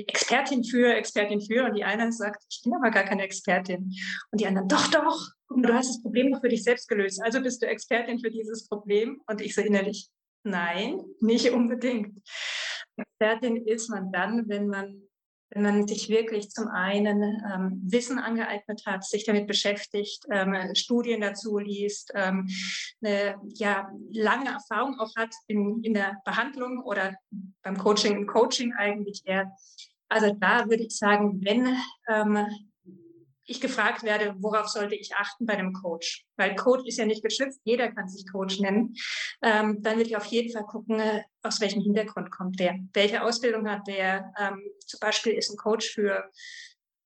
Expertin 0.07 0.63
für, 0.63 0.93
Expertin 0.93 1.41
für. 1.41 1.65
Und 1.65 1.75
die 1.75 1.83
eine 1.83 2.11
sagt, 2.11 2.43
ich 2.49 2.61
bin 2.63 2.73
aber 2.73 2.91
gar 2.91 3.03
keine 3.03 3.23
Expertin. 3.23 3.93
Und 4.31 4.41
die 4.41 4.47
anderen, 4.47 4.67
doch, 4.67 4.87
doch, 4.87 5.29
du 5.49 5.73
hast 5.73 5.89
das 5.89 6.01
Problem 6.01 6.31
doch 6.31 6.41
für 6.41 6.49
dich 6.49 6.63
selbst 6.63 6.87
gelöst, 6.87 7.21
also 7.23 7.41
bist 7.41 7.61
du 7.61 7.67
Expertin 7.67 8.19
für 8.19 8.31
dieses 8.31 8.67
Problem? 8.67 9.21
Und 9.27 9.41
ich 9.41 9.55
so 9.55 9.61
innerlich, 9.61 10.09
nein, 10.43 11.01
nicht 11.19 11.51
unbedingt. 11.51 12.21
Expertin 13.19 13.57
ist 13.57 13.89
man 13.89 14.11
dann, 14.11 14.47
wenn 14.49 14.67
man, 14.67 15.01
wenn 15.51 15.63
man 15.63 15.87
sich 15.87 16.09
wirklich 16.09 16.49
zum 16.49 16.67
einen 16.67 17.21
ähm, 17.23 17.81
Wissen 17.83 18.19
angeeignet 18.19 18.83
hat, 18.85 19.03
sich 19.03 19.23
damit 19.25 19.47
beschäftigt, 19.47 20.25
ähm, 20.31 20.55
Studien 20.75 21.21
dazu 21.21 21.57
liest, 21.57 22.11
ähm, 22.15 22.47
eine 23.01 23.39
ja, 23.53 23.89
lange 24.11 24.49
Erfahrung 24.49 24.99
auch 24.99 25.15
hat 25.15 25.33
in, 25.47 25.83
in 25.83 25.93
der 25.93 26.17
Behandlung 26.25 26.83
oder 26.83 27.15
beim 27.61 27.77
Coaching, 27.77 28.15
im 28.15 28.27
Coaching 28.27 28.73
eigentlich 28.73 29.21
eher. 29.25 29.51
Also 30.09 30.35
da 30.39 30.69
würde 30.69 30.83
ich 30.83 30.97
sagen, 30.97 31.41
wenn 31.43 31.77
ähm, 32.07 32.45
ich 33.45 33.59
gefragt 33.61 34.03
werde, 34.03 34.35
worauf 34.39 34.67
sollte 34.67 34.95
ich 34.95 35.15
achten 35.15 35.45
bei 35.45 35.53
einem 35.53 35.73
Coach? 35.73 36.25
Weil 36.37 36.55
Coach 36.55 36.85
ist 36.85 36.97
ja 36.97 37.05
nicht 37.05 37.23
geschützt, 37.23 37.61
jeder 37.63 37.91
kann 37.91 38.07
sich 38.07 38.25
Coach 38.31 38.59
nennen. 38.59 38.95
Ähm, 39.41 39.81
dann 39.81 39.97
würde 39.97 40.09
ich 40.09 40.17
auf 40.17 40.25
jeden 40.25 40.51
Fall 40.51 40.63
gucken, 40.63 40.99
äh, 40.99 41.23
aus 41.41 41.59
welchem 41.59 41.81
Hintergrund 41.81 42.31
kommt 42.31 42.59
der, 42.59 42.75
welche 42.93 43.21
Ausbildung 43.21 43.69
hat 43.69 43.87
der. 43.87 44.33
Ähm, 44.39 44.61
zum 44.85 44.99
Beispiel 44.99 45.33
ist 45.33 45.51
ein 45.51 45.57
Coach 45.57 45.89
für 45.89 46.29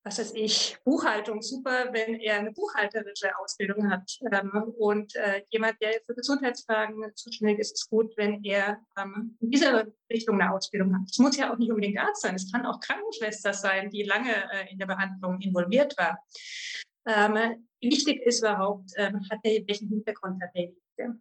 was 0.08 0.18
weiß 0.18 0.32
ich, 0.36 0.78
Buchhaltung 0.84 1.42
super, 1.42 1.92
wenn 1.92 2.14
er 2.14 2.36
eine 2.38 2.52
buchhalterische 2.52 3.30
Ausbildung 3.38 3.90
hat. 3.90 4.10
Ähm, 4.32 4.50
und 4.78 5.14
äh, 5.16 5.42
jemand, 5.50 5.80
der 5.82 6.00
für 6.06 6.14
Gesundheitsfragen 6.14 7.14
zuständig 7.14 7.58
ist, 7.58 7.72
ist 7.72 7.90
gut, 7.90 8.16
wenn 8.16 8.42
er 8.42 8.80
ähm, 8.98 9.36
in 9.40 9.50
dieser 9.50 9.86
Richtung 10.10 10.40
eine 10.40 10.54
Ausbildung 10.54 10.94
hat. 10.94 11.02
Es 11.10 11.18
muss 11.18 11.36
ja 11.36 11.52
auch 11.52 11.58
nicht 11.58 11.70
unbedingt 11.70 11.98
Arzt 11.98 12.22
sein, 12.22 12.34
es 12.34 12.50
kann 12.50 12.64
auch 12.64 12.80
Krankenschwester 12.80 13.52
sein, 13.52 13.90
die 13.90 14.02
lange 14.02 14.32
äh, 14.32 14.72
in 14.72 14.78
der 14.78 14.86
Behandlung 14.86 15.40
involviert 15.40 15.94
war. 15.98 16.18
Ähm, 17.06 17.68
wichtig 17.80 18.22
ist 18.22 18.40
überhaupt, 18.40 18.90
hat 18.98 19.38
er 19.42 19.66
welchen 19.66 19.88
Hintergrund 19.88 20.42
hat 20.42 20.54
derjenige. 20.54 21.20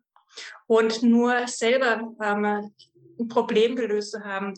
Und 0.65 1.04
nur 1.04 1.47
selber 1.47 2.13
ein 2.19 3.28
Problem 3.30 3.76
gelöst 3.76 4.12
zu 4.12 4.23
haben, 4.23 4.54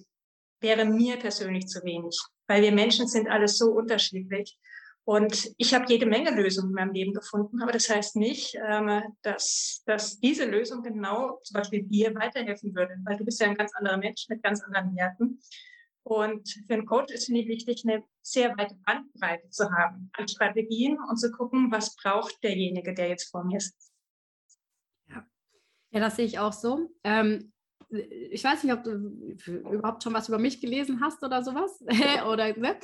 wäre 0.60 0.86
mir 0.86 1.18
persönlich 1.18 1.68
zu 1.68 1.84
wenig 1.84 2.20
weil 2.50 2.64
wir 2.64 2.72
Menschen 2.72 3.08
sind 3.08 3.30
alles 3.30 3.58
so 3.58 3.72
unterschiedlich. 3.72 4.58
Und 5.06 5.52
ich 5.58 5.74
habe 5.74 5.86
jede 5.88 6.06
Menge 6.06 6.32
Lösungen 6.32 6.70
in 6.70 6.76
meinem 6.76 6.94
Leben 6.94 7.14
gefunden, 7.14 7.62
aber 7.62 7.72
das 7.72 7.90
heißt 7.90 8.16
nicht, 8.16 8.56
ähm, 8.68 9.02
dass, 9.22 9.82
dass 9.86 10.20
diese 10.20 10.46
Lösung 10.46 10.84
genau 10.84 11.40
zum 11.44 11.54
Beispiel 11.54 11.84
dir 11.84 12.14
weiterhelfen 12.16 12.76
würde, 12.76 12.96
weil 13.06 13.18
du 13.18 13.26
bist 13.26 13.40
ja 13.40 13.48
ein 13.48 13.56
ganz 13.56 13.74
anderer 13.76 13.98
Mensch 13.98 14.28
mit 14.30 14.44
ganz 14.44 14.62
anderen 14.62 14.96
Werten. 14.96 15.40
Und 16.04 16.50
für 16.68 16.74
einen 16.74 16.86
Coach 16.86 17.14
ist, 17.14 17.26
finde 17.26 17.42
ich, 17.42 17.48
wichtig, 17.48 17.84
eine 17.86 18.04
sehr 18.22 18.58
weite 18.58 18.76
Bandbreite 18.86 19.50
zu 19.50 19.72
haben 19.72 20.10
an 20.14 20.28
Strategien 20.28 20.98
und 21.10 21.18
zu 21.18 21.32
gucken, 21.32 21.72
was 21.72 21.96
braucht 21.96 22.44
derjenige, 22.44 22.94
der 22.94 23.10
jetzt 23.10 23.30
vor 23.30 23.44
mir 23.44 23.60
sitzt. 23.60 23.92
Ja, 25.08 25.26
ja 25.92 26.00
das 26.00 26.16
sehe 26.16 26.26
ich 26.26 26.40
auch 26.40 26.54
so. 26.54 26.90
Ähm, 27.04 27.52
ich 27.90 28.44
weiß 28.44 28.64
nicht, 28.64 28.74
ob 28.74 28.84
du 28.84 28.92
überhaupt 29.48 30.04
schon 30.04 30.14
was 30.14 30.28
über 30.28 30.38
mich 30.38 30.62
gelesen 30.62 31.02
hast 31.02 31.24
oder 31.24 31.44
sowas. 31.44 31.84
oder, 32.32 32.58
ne? 32.58 32.76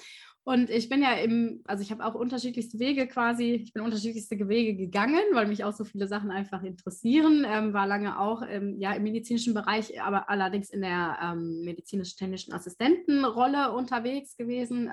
Und 0.47 0.69
ich 0.69 0.89
bin 0.89 1.01
ja 1.01 1.13
im, 1.13 1.61
also 1.65 1.81
ich 1.81 1.89
habe 1.89 2.05
auch 2.05 2.13
unterschiedlichste 2.13 2.77
Wege 2.77 3.07
quasi, 3.07 3.63
ich 3.65 3.73
bin 3.73 3.81
unterschiedlichste 3.81 4.47
Wege 4.47 4.75
gegangen, 4.75 5.23
weil 5.33 5.47
mich 5.47 5.63
auch 5.63 5.73
so 5.73 5.83
viele 5.83 6.07
Sachen 6.07 6.29
einfach 6.29 6.61
interessieren. 6.61 7.47
Ähm, 7.47 7.73
war 7.73 7.87
lange 7.87 8.19
auch 8.19 8.43
ähm, 8.47 8.77
ja, 8.77 8.93
im 8.93 9.01
medizinischen 9.01 9.55
Bereich, 9.55 9.99
aber 9.99 10.29
allerdings 10.29 10.69
in 10.69 10.81
der 10.81 11.17
ähm, 11.19 11.61
medizinisch-technischen 11.63 12.53
Assistentenrolle 12.53 13.71
unterwegs 13.71 14.37
gewesen. 14.37 14.87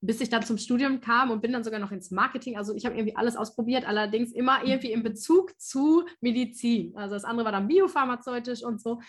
Bis 0.00 0.20
ich 0.20 0.28
dann 0.28 0.42
zum 0.42 0.58
Studium 0.58 1.00
kam 1.00 1.30
und 1.30 1.40
bin 1.40 1.52
dann 1.52 1.64
sogar 1.64 1.80
noch 1.80 1.90
ins 1.90 2.10
Marketing. 2.10 2.56
Also 2.56 2.74
ich 2.74 2.84
habe 2.84 2.96
irgendwie 2.96 3.16
alles 3.16 3.36
ausprobiert, 3.36 3.86
allerdings 3.86 4.32
immer 4.32 4.60
mhm. 4.60 4.66
irgendwie 4.66 4.92
in 4.92 5.02
Bezug 5.02 5.58
zu 5.58 6.04
Medizin. 6.20 6.96
Also 6.96 7.14
das 7.14 7.24
andere 7.24 7.46
war 7.46 7.52
dann 7.52 7.68
biopharmazeutisch 7.68 8.62
und 8.62 8.80
so. 8.80 9.00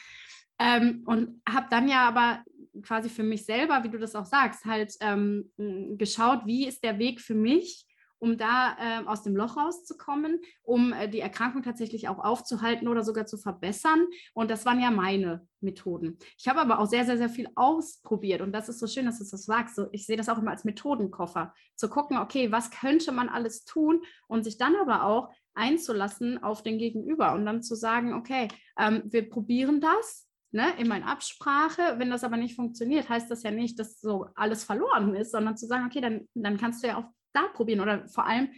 Ähm, 0.60 1.04
und 1.06 1.42
habe 1.48 1.68
dann 1.70 1.88
ja 1.88 2.08
aber 2.08 2.44
quasi 2.82 3.10
für 3.10 3.24
mich 3.24 3.46
selber, 3.46 3.84
wie 3.84 3.90
du 3.90 4.00
das 4.00 4.16
auch 4.16 4.26
sagst, 4.26 4.66
halt 4.66 4.94
ähm, 5.02 5.52
geschaut, 5.98 6.46
wie 6.46 6.68
ist 6.68 6.84
der 6.84 7.00
Weg 7.00 7.22
für 7.22 7.36
mich, 7.36 7.86
um 8.20 8.38
da 8.38 8.76
äh, 8.80 9.06
aus 9.06 9.24
dem 9.24 9.36
Loch 9.36 9.58
rauszukommen, 9.58 10.40
um 10.64 10.94
äh, 10.94 11.08
die 11.08 11.20
Erkrankung 11.20 11.64
tatsächlich 11.64 12.08
auch 12.08 12.20
aufzuhalten 12.20 12.88
oder 12.88 13.04
sogar 13.04 13.26
zu 13.26 13.38
verbessern. 13.38 14.08
Und 14.34 14.52
das 14.52 14.66
waren 14.66 14.80
ja 14.80 14.92
meine 14.92 15.48
Methoden. 15.62 16.18
Ich 16.38 16.48
habe 16.48 16.62
aber 16.62 16.80
auch 16.80 16.88
sehr, 16.88 17.06
sehr, 17.06 17.18
sehr 17.18 17.30
viel 17.30 17.48
ausprobiert. 17.56 18.42
Und 18.42 18.52
das 18.52 18.70
ist 18.70 18.80
so 18.80 18.88
schön, 18.88 19.06
dass 19.06 19.20
du 19.20 19.26
das 19.30 19.46
sagst. 19.46 19.76
So, 19.76 19.88
ich 19.92 20.06
sehe 20.06 20.18
das 20.18 20.30
auch 20.30 20.38
immer 20.38 20.52
als 20.52 20.64
Methodenkoffer, 20.64 21.54
zu 21.76 21.90
gucken, 21.90 22.18
okay, 22.18 22.52
was 22.52 22.72
könnte 22.72 23.12
man 23.12 23.30
alles 23.30 23.66
tun 23.66 24.02
und 24.28 24.44
sich 24.44 24.58
dann 24.58 24.76
aber 24.76 25.04
auch 25.04 25.30
einzulassen 25.54 26.42
auf 26.44 26.64
den 26.64 26.78
Gegenüber 26.78 27.34
und 27.34 27.46
dann 27.46 27.64
zu 27.64 27.76
sagen, 27.76 28.14
okay, 28.14 28.48
ähm, 28.78 29.02
wir 29.06 29.28
probieren 29.28 29.82
das, 29.82 30.28
ne, 30.52 30.74
immer 30.78 30.96
in 30.96 31.04
Absprache. 31.04 31.96
Wenn 31.98 32.10
das 32.10 32.24
aber 32.24 32.38
nicht 32.38 32.56
funktioniert, 32.56 33.10
heißt 33.10 33.30
das 33.30 33.44
ja 33.44 33.52
nicht, 33.52 33.80
dass 33.80 34.00
so 34.00 34.28
alles 34.36 34.64
verloren 34.64 35.16
ist, 35.16 35.32
sondern 35.32 35.58
zu 35.58 35.66
sagen, 35.66 35.86
okay, 35.86 36.02
dann, 36.02 36.28
dann 36.36 36.58
kannst 36.58 36.84
du 36.84 36.88
ja 36.88 36.98
auch 36.98 37.06
da 37.38 37.48
probieren 37.54 37.82
oder 37.82 38.08
vor 38.08 38.26
allem 38.26 38.50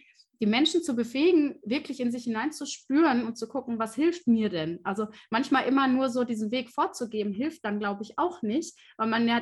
die 0.41 0.45
Menschen 0.45 0.81
zu 0.81 0.95
befähigen, 0.95 1.59
wirklich 1.63 1.99
in 1.99 2.11
sich 2.11 2.23
hineinzuspüren 2.23 3.25
und 3.25 3.37
zu 3.37 3.47
gucken, 3.47 3.77
was 3.77 3.95
hilft 3.95 4.27
mir 4.27 4.49
denn? 4.49 4.79
Also 4.83 5.07
manchmal 5.29 5.67
immer 5.67 5.87
nur 5.87 6.09
so 6.09 6.23
diesen 6.23 6.51
Weg 6.51 6.69
vorzugeben, 6.69 7.33
hilft 7.33 7.65
dann, 7.65 7.79
glaube 7.79 8.03
ich, 8.03 8.17
auch 8.17 8.41
nicht, 8.41 8.77
weil 8.97 9.07
man 9.07 9.27
ja, 9.27 9.41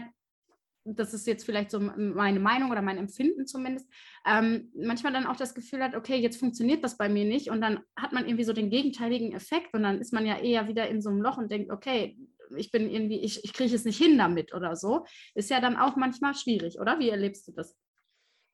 das 0.86 1.13
ist 1.13 1.28
jetzt 1.28 1.45
vielleicht 1.45 1.69
so 1.69 1.80
meine 1.80 2.39
Meinung 2.39 2.71
oder 2.71 2.82
mein 2.82 2.97
Empfinden 2.97 3.45
zumindest, 3.45 3.88
ähm, 4.26 4.71
manchmal 4.76 5.13
dann 5.13 5.28
auch 5.28 5.36
das 5.36 5.54
Gefühl 5.54 5.84
hat, 5.84 5.95
okay, 5.95 6.15
jetzt 6.15 6.39
funktioniert 6.39 6.84
das 6.84 6.97
bei 6.97 7.10
mir 7.10 7.26
nicht 7.26 7.50
und 7.52 7.62
dann 7.62 7.82
hat 7.95 8.13
man 8.13 8.26
irgendwie 8.26 8.45
so 8.45 8.54
den 8.54 8.69
gegenteiligen 8.69 9.34
Effekt 9.34 9.73
und 9.73 9.84
dann 9.84 10.00
ist 10.00 10.13
man 10.13 10.26
ja 10.26 10.39
eher 10.39 10.67
wieder 10.67 10.88
in 10.89 11.02
so 11.02 11.10
einem 11.10 11.21
Loch 11.21 11.38
und 11.38 11.52
denkt, 11.52 11.71
okay, 11.71 12.17
ich 12.56 12.71
bin 12.71 12.89
irgendwie, 12.89 13.19
ich, 13.19 13.43
ich 13.43 13.54
kriege 13.54 13.76
es 13.76 13.86
nicht 13.86 13.97
hin 13.97 14.17
damit 14.17 14.54
oder 14.54 14.76
so. 14.76 15.06
Ist 15.36 15.50
ja 15.50 15.60
dann 15.60 15.76
auch 15.76 15.97
manchmal 15.97 16.34
schwierig, 16.34 16.80
oder? 16.80 16.97
Wie 17.00 17.10
erlebst 17.10 17.47
du 17.47 17.52
das? 17.52 17.76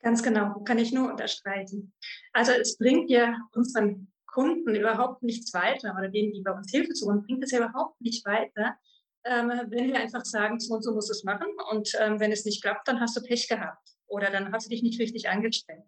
Ganz 0.04 0.22
genau, 0.22 0.60
kann 0.66 0.78
ich 0.78 0.92
nur 0.92 1.10
unterstreichen. 1.10 1.94
Also 2.34 2.52
es 2.52 2.78
bringt 2.78 3.10
ja 3.10 3.38
unseren 3.54 4.12
Kunden 4.26 4.76
überhaupt 4.76 5.24
nichts 5.24 5.54
weiter 5.54 5.96
oder 5.98 6.10
denen, 6.10 6.34
die 6.34 6.42
bei 6.42 6.52
uns 6.52 6.70
Hilfe 6.70 6.94
suchen, 6.94 7.24
bringt 7.24 7.44
es 7.44 7.52
ja 7.52 7.60
überhaupt 7.60 8.02
nicht 8.02 8.26
weiter, 8.26 8.76
ähm, 9.24 9.50
wenn 9.68 9.88
wir 9.88 10.00
einfach 10.00 10.26
sagen, 10.26 10.60
so 10.60 10.74
und 10.74 10.84
so 10.84 10.94
muss 10.94 11.10
es 11.10 11.24
machen 11.24 11.48
und 11.72 11.94
ähm, 12.00 12.20
wenn 12.20 12.34
es 12.34 12.44
nicht 12.44 12.62
klappt, 12.62 12.88
dann 12.88 13.00
hast 13.00 13.16
du 13.16 13.22
Pech 13.22 13.48
gehabt 13.48 13.88
oder 14.06 14.30
dann 14.30 14.52
hast 14.52 14.66
du 14.66 14.70
dich 14.72 14.84
nicht 14.84 15.00
richtig 15.00 15.30
angestellt. 15.30 15.84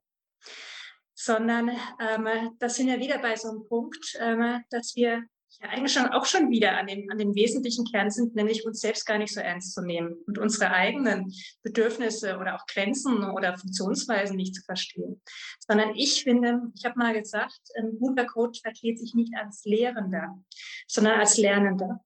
Sondern 1.13 1.71
ähm, 1.99 2.55
das 2.59 2.75
sind 2.75 2.87
ja 2.87 2.99
wieder 2.99 3.17
bei 3.17 3.35
so 3.35 3.49
einem 3.49 3.67
Punkt, 3.67 4.17
ähm, 4.19 4.63
dass 4.69 4.95
wir 4.95 5.25
ja 5.61 5.69
eigentlich 5.69 5.93
schon 5.93 6.07
auch 6.07 6.25
schon 6.25 6.49
wieder 6.49 6.77
an 6.77 6.87
dem, 6.87 7.09
an 7.09 7.17
dem 7.17 7.35
wesentlichen 7.35 7.85
Kern 7.85 8.09
sind, 8.09 8.35
nämlich 8.35 8.65
uns 8.65 8.81
selbst 8.81 9.05
gar 9.05 9.17
nicht 9.17 9.33
so 9.33 9.39
ernst 9.39 9.73
zu 9.73 9.81
nehmen 9.81 10.15
und 10.27 10.37
unsere 10.37 10.71
eigenen 10.71 11.33
Bedürfnisse 11.63 12.37
oder 12.37 12.55
auch 12.55 12.65
Grenzen 12.67 13.23
oder 13.29 13.57
Funktionsweisen 13.57 14.35
nicht 14.35 14.55
zu 14.55 14.63
verstehen. 14.63 15.21
Sondern 15.59 15.95
ich 15.95 16.23
finde, 16.23 16.61
ich 16.75 16.85
habe 16.85 16.97
mal 16.97 17.13
gesagt, 17.13 17.59
ein 17.77 17.97
guter 17.99 18.25
Coach 18.25 18.61
versteht 18.61 18.99
sich 18.99 19.13
nicht 19.13 19.33
als 19.35 19.63
Lehrender, 19.65 20.41
sondern 20.87 21.19
als 21.19 21.37
Lernender. 21.37 22.01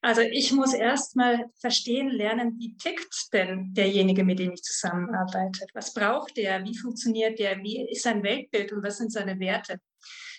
Also 0.00 0.22
ich 0.22 0.52
muss 0.52 0.74
erst 0.74 1.16
mal 1.16 1.46
verstehen, 1.60 2.10
lernen, 2.10 2.58
wie 2.58 2.76
tickt 2.76 3.32
denn 3.32 3.72
derjenige, 3.72 4.24
mit 4.24 4.38
dem 4.38 4.52
ich 4.52 4.62
zusammenarbeite? 4.62 5.66
Was 5.74 5.94
braucht 5.94 6.36
der? 6.36 6.64
Wie 6.64 6.76
funktioniert 6.76 7.38
der? 7.38 7.58
Wie 7.62 7.88
ist 7.88 8.02
sein 8.02 8.22
Weltbild 8.22 8.72
und 8.72 8.82
was 8.82 8.98
sind 8.98 9.12
seine 9.12 9.38
Werte? 9.38 9.78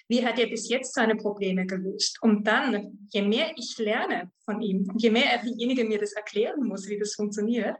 Wie 0.10 0.26
hat 0.26 0.38
er 0.38 0.48
bis 0.48 0.70
jetzt 0.70 0.94
seine 0.94 1.16
Probleme 1.16 1.66
gelöst? 1.66 2.22
Und 2.22 2.46
dann, 2.46 3.08
je 3.12 3.22
mehr 3.22 3.52
ich 3.56 3.78
lerne 3.78 4.32
von 4.44 4.62
ihm, 4.62 4.92
je 4.98 5.10
mehr 5.10 5.38
derjenige 5.42 5.86
mir 5.86 6.00
das 6.00 6.14
erklären 6.14 6.68
muss, 6.68 6.88
wie 6.88 7.00
das 7.00 7.16
funktioniert, 7.16 7.78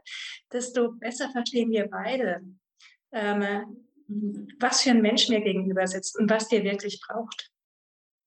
desto 0.52 0.92
besser 0.92 1.30
verstehen 1.30 1.70
wir 1.70 1.86
beide, 1.88 2.40
ähm, 3.12 3.86
was 4.58 4.82
für 4.82 4.90
ein 4.90 5.02
Mensch 5.02 5.28
mir 5.28 5.40
gegenüber 5.40 5.86
sitzt 5.86 6.18
und 6.18 6.30
was 6.30 6.48
der 6.48 6.64
wirklich 6.64 7.00
braucht. 7.06 7.50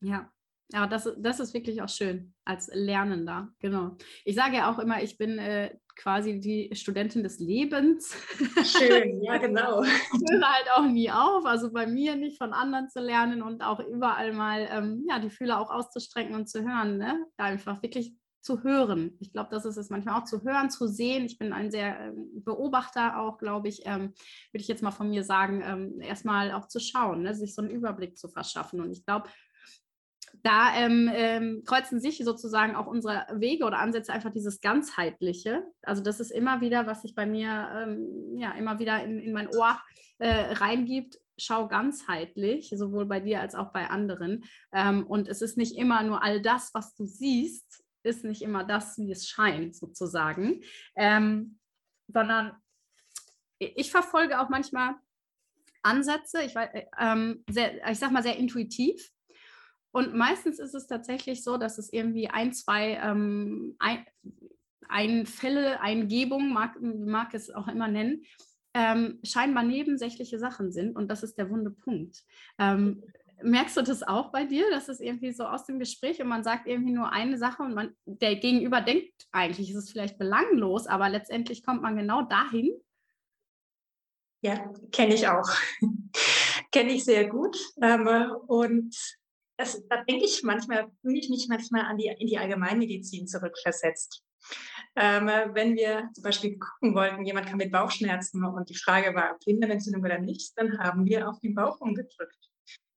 Ja, 0.01 0.31
ja, 0.71 0.85
das, 0.85 1.09
das 1.17 1.39
ist 1.39 1.53
wirklich 1.53 1.81
auch 1.81 1.89
schön 1.89 2.33
als 2.43 2.69
Lernender, 2.73 3.53
genau. 3.59 3.97
Ich 4.25 4.35
sage 4.35 4.57
ja 4.57 4.71
auch 4.71 4.79
immer, 4.79 5.01
ich 5.01 5.17
bin 5.17 5.39
äh, 5.39 5.75
quasi 5.97 6.39
die 6.39 6.69
Studentin 6.73 7.23
des 7.23 7.39
Lebens. 7.39 8.15
Schön, 8.63 9.21
ja, 9.23 9.37
genau. 9.37 9.83
Ich 9.83 10.31
höre 10.31 10.47
halt 10.47 10.71
auch 10.75 10.85
nie 10.85 11.11
auf, 11.11 11.45
also 11.45 11.71
bei 11.71 11.87
mir 11.87 12.15
nicht 12.15 12.37
von 12.37 12.53
anderen 12.53 12.87
zu 12.89 12.99
lernen 12.99 13.41
und 13.41 13.61
auch 13.61 13.79
überall 13.79 14.33
mal 14.33 14.67
ähm, 14.71 15.05
ja, 15.09 15.19
die 15.19 15.29
Fühler 15.29 15.59
auch 15.59 15.71
auszustrecken 15.71 16.35
und 16.35 16.47
zu 16.47 16.61
hören, 16.61 16.97
ne? 16.97 17.25
einfach 17.37 17.81
wirklich 17.81 18.15
zu 18.41 18.63
hören. 18.63 19.17
Ich 19.19 19.33
glaube, 19.33 19.49
das 19.51 19.65
ist 19.65 19.75
es 19.75 19.89
manchmal 19.89 20.21
auch 20.21 20.23
zu 20.23 20.41
hören, 20.43 20.69
zu 20.69 20.87
sehen. 20.87 21.25
Ich 21.25 21.37
bin 21.37 21.51
ein 21.51 21.69
sehr 21.69 21.99
ähm, 21.99 22.43
Beobachter 22.45 23.19
auch, 23.19 23.37
glaube 23.37 23.67
ich, 23.67 23.81
ähm, 23.85 24.13
würde 24.51 24.61
ich 24.61 24.69
jetzt 24.69 24.83
mal 24.83 24.91
von 24.91 25.09
mir 25.09 25.23
sagen, 25.25 25.61
ähm, 25.65 25.99
erstmal 25.99 26.53
auch 26.53 26.67
zu 26.67 26.79
schauen, 26.79 27.23
ne? 27.23 27.35
sich 27.35 27.53
so 27.53 27.61
einen 27.61 27.71
Überblick 27.71 28.17
zu 28.17 28.29
verschaffen. 28.29 28.79
Und 28.79 28.91
ich 28.91 29.05
glaube, 29.05 29.27
da 30.43 30.75
ähm, 30.75 31.09
ähm, 31.13 31.63
kreuzen 31.65 31.99
sich 31.99 32.23
sozusagen 32.23 32.75
auch 32.75 32.87
unsere 32.87 33.25
Wege 33.33 33.65
oder 33.65 33.79
Ansätze 33.79 34.13
einfach 34.13 34.31
dieses 34.31 34.61
ganzheitliche. 34.61 35.63
Also 35.81 36.03
das 36.03 36.19
ist 36.19 36.31
immer 36.31 36.61
wieder, 36.61 36.87
was 36.87 37.01
sich 37.01 37.15
bei 37.15 37.25
mir 37.25 37.69
ähm, 37.75 38.37
ja 38.37 38.51
immer 38.53 38.79
wieder 38.79 39.03
in, 39.03 39.19
in 39.19 39.33
mein 39.33 39.47
Ohr 39.47 39.79
äh, 40.19 40.53
reingibt. 40.53 41.19
Schau 41.39 41.67
ganzheitlich, 41.67 42.73
sowohl 42.75 43.05
bei 43.05 43.19
dir 43.19 43.41
als 43.41 43.55
auch 43.55 43.71
bei 43.71 43.89
anderen. 43.89 44.43
Ähm, 44.73 45.05
und 45.05 45.27
es 45.27 45.41
ist 45.41 45.57
nicht 45.57 45.77
immer 45.77 46.01
nur 46.03 46.23
all 46.23 46.41
das, 46.41 46.73
was 46.73 46.95
du 46.95 47.05
siehst, 47.05 47.83
ist 48.03 48.23
nicht 48.23 48.41
immer 48.41 48.63
das, 48.63 48.97
wie 48.97 49.11
es 49.11 49.27
scheint, 49.27 49.75
sozusagen, 49.75 50.61
ähm, 50.95 51.59
sondern 52.07 52.53
ich 53.59 53.91
verfolge 53.91 54.39
auch 54.39 54.49
manchmal 54.49 54.95
Ansätze, 55.83 56.43
ich, 56.43 56.55
äh, 56.55 56.85
ähm, 56.99 57.43
sehr, 57.49 57.89
ich 57.89 57.99
sag 57.99 58.11
mal 58.11 58.23
sehr 58.23 58.37
intuitiv. 58.37 59.11
Und 59.91 60.15
meistens 60.15 60.59
ist 60.59 60.75
es 60.75 60.87
tatsächlich 60.87 61.43
so, 61.43 61.57
dass 61.57 61.77
es 61.77 61.91
irgendwie 61.91 62.29
ein, 62.29 62.53
zwei 62.53 62.99
ähm, 63.01 63.75
ein, 63.79 64.05
Einfälle, 64.89 65.81
Eingebungen, 65.81 66.53
mag, 66.53 66.79
mag 66.81 67.33
es 67.33 67.49
auch 67.49 67.67
immer 67.67 67.87
nennen, 67.87 68.23
ähm, 68.73 69.19
scheinbar 69.23 69.63
nebensächliche 69.63 70.39
Sachen 70.39 70.71
sind. 70.71 70.95
Und 70.95 71.09
das 71.09 71.23
ist 71.23 71.37
der 71.37 71.49
wunde 71.49 71.71
Punkt. 71.71 72.23
Ähm, 72.59 73.03
merkst 73.41 73.77
du 73.77 73.81
das 73.81 74.03
auch 74.03 74.31
bei 74.31 74.45
dir, 74.45 74.69
dass 74.71 74.89
es 74.89 74.99
irgendwie 74.99 75.31
so 75.31 75.45
aus 75.45 75.65
dem 75.65 75.79
Gespräch 75.79 76.21
und 76.21 76.27
man 76.27 76.43
sagt 76.43 76.67
irgendwie 76.67 76.93
nur 76.93 77.11
eine 77.11 77.37
Sache 77.37 77.63
und 77.63 77.73
man, 77.73 77.95
der 78.05 78.35
Gegenüber 78.35 78.81
denkt, 78.81 79.13
eigentlich 79.31 79.69
ist 79.69 79.77
es 79.77 79.91
vielleicht 79.91 80.17
belanglos, 80.17 80.87
aber 80.87 81.09
letztendlich 81.09 81.65
kommt 81.65 81.81
man 81.81 81.97
genau 81.97 82.23
dahin? 82.23 82.71
Ja, 84.41 84.71
kenne 84.91 85.15
ich 85.15 85.27
auch. 85.27 85.49
kenne 86.71 86.91
ich 86.91 87.03
sehr 87.03 87.27
gut. 87.27 87.57
Ähm, 87.81 88.07
und 88.47 88.95
das, 89.57 89.87
da 89.87 90.03
denke 90.03 90.25
ich 90.25 90.43
manchmal, 90.43 90.89
fühle 91.01 91.17
ich 91.17 91.29
mich 91.29 91.47
manchmal 91.49 91.81
an 91.81 91.97
die, 91.97 92.07
in 92.07 92.27
die 92.27 92.37
Allgemeinmedizin 92.37 93.27
zurückversetzt. 93.27 94.23
Ähm, 94.95 95.27
wenn 95.53 95.75
wir 95.75 96.09
zum 96.13 96.23
Beispiel 96.23 96.57
gucken 96.57 96.95
wollten, 96.95 97.25
jemand 97.25 97.47
kam 97.47 97.57
mit 97.57 97.71
Bauchschmerzen 97.71 98.43
und 98.45 98.69
die 98.69 98.77
Frage 98.77 99.13
war, 99.15 99.33
ob 99.33 99.39
Blindenentzündung 99.39 100.03
oder 100.03 100.19
nicht, 100.19 100.57
dann 100.57 100.77
haben 100.79 101.05
wir 101.05 101.27
auf 101.27 101.39
den 101.39 101.55
Bauch 101.55 101.79
umgedrückt. 101.81 102.37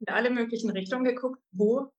In 0.01 0.09
alle 0.09 0.31
möglichen 0.31 0.71
Richtungen 0.71 1.05
geguckt, 1.05 1.43
wo 1.51 1.91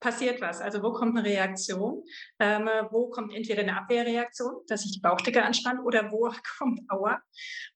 passiert 0.00 0.40
was, 0.40 0.60
also 0.62 0.82
wo 0.82 0.92
kommt 0.92 1.16
eine 1.16 1.28
Reaktion, 1.28 2.02
ähm, 2.38 2.68
wo 2.90 3.10
kommt 3.10 3.34
entweder 3.34 3.60
eine 3.60 3.76
Abwehrreaktion, 3.76 4.62
dass 4.66 4.82
sich 4.82 4.92
die 4.92 5.00
Bauchdecke 5.00 5.42
anspannt 5.42 5.80
oder 5.84 6.10
wo 6.10 6.32
kommt 6.58 6.80
Aua. 6.90 7.20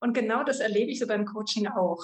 Und 0.00 0.14
genau 0.14 0.42
das 0.42 0.60
erlebe 0.60 0.90
ich 0.90 0.98
so 0.98 1.06
beim 1.06 1.26
Coaching 1.26 1.68
auch 1.68 2.02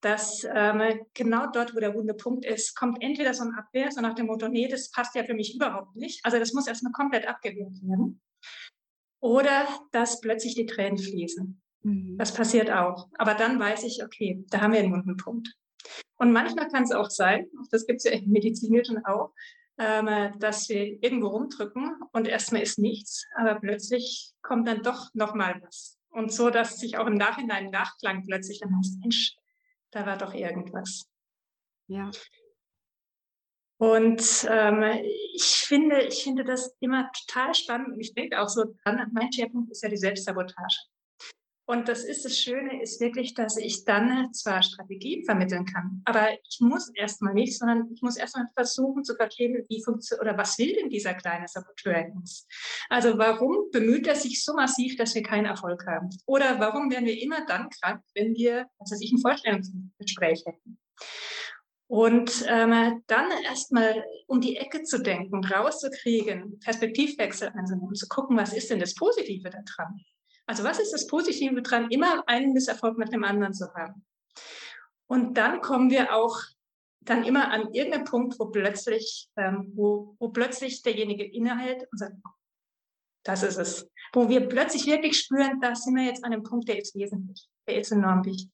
dass 0.00 0.46
ähm, 0.54 1.00
genau 1.14 1.46
dort, 1.52 1.74
wo 1.74 1.80
der 1.80 1.94
wunde 1.94 2.14
Punkt 2.14 2.44
ist, 2.44 2.76
kommt 2.76 3.02
entweder 3.02 3.34
so 3.34 3.44
ein 3.44 3.54
Abwehr, 3.54 3.90
so 3.90 4.00
nach 4.00 4.14
dem 4.14 4.26
Motto, 4.26 4.48
nee, 4.48 4.68
das 4.68 4.90
passt 4.90 5.14
ja 5.14 5.24
für 5.24 5.34
mich 5.34 5.54
überhaupt 5.54 5.96
nicht. 5.96 6.24
Also 6.24 6.38
das 6.38 6.52
muss 6.52 6.66
erstmal 6.68 6.92
komplett 6.92 7.26
abgewehrt 7.26 7.82
werden. 7.82 8.20
Oder 9.20 9.66
dass 9.90 10.20
plötzlich 10.20 10.54
die 10.54 10.66
Tränen 10.66 10.98
fließen. 10.98 11.60
Mhm. 11.82 12.16
Das 12.18 12.32
passiert 12.32 12.70
auch. 12.70 13.08
Aber 13.18 13.34
dann 13.34 13.58
weiß 13.58 13.84
ich, 13.84 14.04
okay, 14.04 14.44
da 14.50 14.60
haben 14.60 14.72
wir 14.72 14.80
einen 14.80 14.92
wunden 14.92 15.16
Punkt. 15.16 15.54
Und 16.16 16.32
manchmal 16.32 16.68
kann 16.68 16.84
es 16.84 16.92
auch 16.92 17.10
sein, 17.10 17.48
das 17.70 17.86
gibt 17.86 17.98
es 17.98 18.04
ja 18.04 18.12
im 18.12 18.28
Medizinischen 18.28 19.04
auch, 19.04 19.32
ähm, 19.78 20.38
dass 20.40 20.68
wir 20.68 21.02
irgendwo 21.02 21.28
rumdrücken 21.28 21.96
und 22.12 22.26
erstmal 22.26 22.62
ist 22.62 22.78
nichts, 22.78 23.26
aber 23.36 23.54
plötzlich 23.56 24.32
kommt 24.42 24.66
dann 24.66 24.82
doch 24.82 25.14
nochmal 25.14 25.60
was. 25.62 25.98
Und 26.10 26.32
so, 26.32 26.50
dass 26.50 26.80
sich 26.80 26.98
auch 26.98 27.06
im 27.06 27.14
Nachhinein 27.14 27.70
Nachklang 27.70 28.24
plötzlich 28.26 28.60
dann 28.60 28.76
heißt, 28.76 28.98
Mensch, 29.00 29.36
da 29.90 30.06
war 30.06 30.18
doch 30.18 30.34
irgendwas. 30.34 31.08
Ja. 31.88 32.10
Und 33.80 34.46
ähm, 34.50 34.82
ich 35.34 35.44
finde, 35.44 36.02
ich 36.02 36.24
finde 36.24 36.44
das 36.44 36.74
immer 36.80 37.10
total 37.12 37.54
spannend 37.54 37.94
und 37.94 38.00
ich 38.00 38.12
denke 38.12 38.40
auch 38.40 38.48
so 38.48 38.64
dran, 38.82 39.08
mein 39.12 39.32
Schwerpunkt 39.32 39.70
ist 39.70 39.82
ja 39.82 39.88
die 39.88 39.96
Selbstsabotage. 39.96 40.88
Und 41.68 41.86
das 41.86 42.02
ist 42.02 42.24
das 42.24 42.38
Schöne, 42.38 42.80
ist 42.80 42.98
wirklich, 42.98 43.34
dass 43.34 43.58
ich 43.58 43.84
dann 43.84 44.32
zwar 44.32 44.62
Strategien 44.62 45.26
vermitteln 45.26 45.66
kann, 45.66 46.00
aber 46.06 46.30
ich 46.48 46.60
muss 46.60 46.90
erstmal 46.94 47.34
nicht, 47.34 47.58
sondern 47.58 47.90
ich 47.92 48.00
muss 48.00 48.16
erstmal 48.16 48.46
versuchen 48.54 49.04
zu 49.04 49.14
verstehen, 49.14 49.66
wie 49.68 49.84
funktioniert 49.84 50.22
oder 50.22 50.38
was 50.38 50.56
will 50.56 50.74
denn 50.74 50.88
dieser 50.88 51.12
kleine 51.12 51.46
Saboteur 51.46 51.94
in 51.96 52.12
uns? 52.12 52.46
Also 52.88 53.18
warum 53.18 53.70
bemüht 53.70 54.06
er 54.06 54.14
sich 54.14 54.42
so 54.42 54.54
massiv, 54.54 54.96
dass 54.96 55.14
wir 55.14 55.22
keinen 55.22 55.44
Erfolg 55.44 55.84
haben? 55.86 56.08
Oder 56.24 56.58
warum 56.58 56.90
werden 56.90 57.04
wir 57.04 57.20
immer 57.20 57.44
dann 57.44 57.68
krank, 57.68 58.02
wenn 58.14 58.34
wir, 58.34 58.66
was 58.78 58.90
weiß 58.90 59.02
ich, 59.02 59.12
ein 59.12 59.18
Vorstellungsgespräch 59.18 60.46
hätten? 60.46 60.78
Und 61.86 62.46
ähm, 62.48 63.02
dann 63.08 63.30
erstmal 63.44 64.02
um 64.26 64.40
die 64.40 64.56
Ecke 64.56 64.84
zu 64.84 65.02
denken, 65.02 65.44
rauszukriegen, 65.44 66.60
Perspektivwechsel 66.60 67.50
einzunehmen, 67.50 67.94
zu 67.94 68.08
gucken, 68.08 68.38
was 68.38 68.54
ist 68.54 68.70
denn 68.70 68.80
das 68.80 68.94
Positive 68.94 69.50
daran? 69.50 70.02
Also 70.48 70.64
was 70.64 70.78
ist 70.78 70.92
das 70.92 71.06
Positive 71.06 71.60
dran, 71.60 71.90
immer 71.90 72.26
einen 72.26 72.54
Misserfolg 72.54 72.96
mit 72.96 73.12
dem 73.12 73.22
anderen 73.22 73.52
zu 73.52 73.72
haben? 73.74 74.04
Und 75.06 75.34
dann 75.34 75.60
kommen 75.60 75.90
wir 75.90 76.14
auch 76.14 76.40
dann 77.00 77.24
immer 77.24 77.50
an 77.50 77.72
irgendeinem 77.74 78.04
Punkt, 78.04 78.38
wo 78.38 78.46
plötzlich, 78.46 79.28
ähm, 79.36 79.70
wo, 79.74 80.16
wo 80.18 80.30
plötzlich 80.30 80.82
derjenige 80.82 81.24
innehält 81.24 81.86
und 81.92 81.98
sagt, 81.98 82.16
das 83.24 83.42
ist 83.42 83.58
es. 83.58 83.90
Wo 84.14 84.28
wir 84.30 84.48
plötzlich 84.48 84.86
wirklich 84.86 85.18
spüren, 85.18 85.60
da 85.60 85.74
sind 85.74 85.94
wir 85.94 86.04
jetzt 86.04 86.24
an 86.24 86.32
einem 86.32 86.42
Punkt, 86.42 86.66
der 86.66 86.78
ist 86.78 86.94
wesentlich, 86.94 87.46
der 87.66 87.80
ist 87.80 87.92
enorm 87.92 88.24
wichtig. 88.24 88.50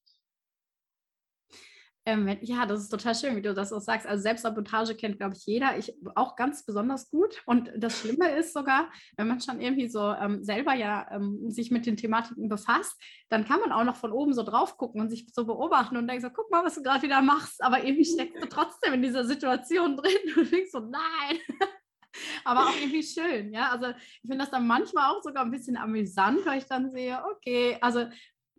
Ähm, 2.06 2.36
ja, 2.42 2.66
das 2.66 2.80
ist 2.80 2.90
total 2.90 3.14
schön, 3.14 3.34
wie 3.34 3.40
du 3.40 3.54
das 3.54 3.72
auch 3.72 3.80
sagst. 3.80 4.06
Also 4.06 4.22
Selbstsabotage 4.22 4.94
kennt, 4.94 5.16
glaube 5.16 5.34
ich, 5.36 5.46
jeder. 5.46 5.78
Ich 5.78 5.94
auch 6.16 6.36
ganz 6.36 6.64
besonders 6.66 7.10
gut. 7.10 7.42
Und 7.46 7.72
das 7.76 7.98
Schlimme 7.98 8.30
ist 8.36 8.52
sogar, 8.52 8.92
wenn 9.16 9.26
man 9.26 9.40
schon 9.40 9.58
irgendwie 9.60 9.88
so 9.88 10.12
ähm, 10.12 10.44
selber 10.44 10.74
ja 10.74 11.06
ähm, 11.10 11.50
sich 11.50 11.70
mit 11.70 11.86
den 11.86 11.96
Thematiken 11.96 12.50
befasst, 12.50 13.00
dann 13.30 13.46
kann 13.46 13.60
man 13.60 13.72
auch 13.72 13.84
noch 13.84 13.96
von 13.96 14.12
oben 14.12 14.34
so 14.34 14.42
drauf 14.42 14.76
gucken 14.76 15.00
und 15.00 15.08
sich 15.08 15.26
so 15.32 15.46
beobachten 15.46 15.96
und 15.96 16.06
denkt 16.06 16.22
so, 16.22 16.30
guck 16.30 16.50
mal, 16.50 16.62
was 16.62 16.74
du 16.74 16.82
gerade 16.82 17.02
wieder 17.02 17.22
machst. 17.22 17.64
Aber 17.64 17.82
irgendwie 17.82 18.04
steckst 18.04 18.42
du 18.42 18.48
trotzdem 18.48 18.92
in 18.92 19.02
dieser 19.02 19.24
Situation 19.24 19.96
drin 19.96 20.34
und 20.36 20.52
denkst 20.52 20.72
so, 20.72 20.80
nein. 20.80 21.38
aber 22.44 22.66
auch 22.66 22.76
irgendwie 22.76 23.02
schön, 23.02 23.50
ja. 23.50 23.70
Also 23.70 23.88
ich 24.22 24.28
finde 24.28 24.38
das 24.38 24.50
dann 24.50 24.66
manchmal 24.66 25.10
auch 25.10 25.22
sogar 25.22 25.42
ein 25.42 25.50
bisschen 25.50 25.78
amüsant, 25.78 26.44
weil 26.44 26.58
ich 26.58 26.66
dann 26.66 26.92
sehe, 26.92 27.18
okay, 27.32 27.78
also 27.80 28.00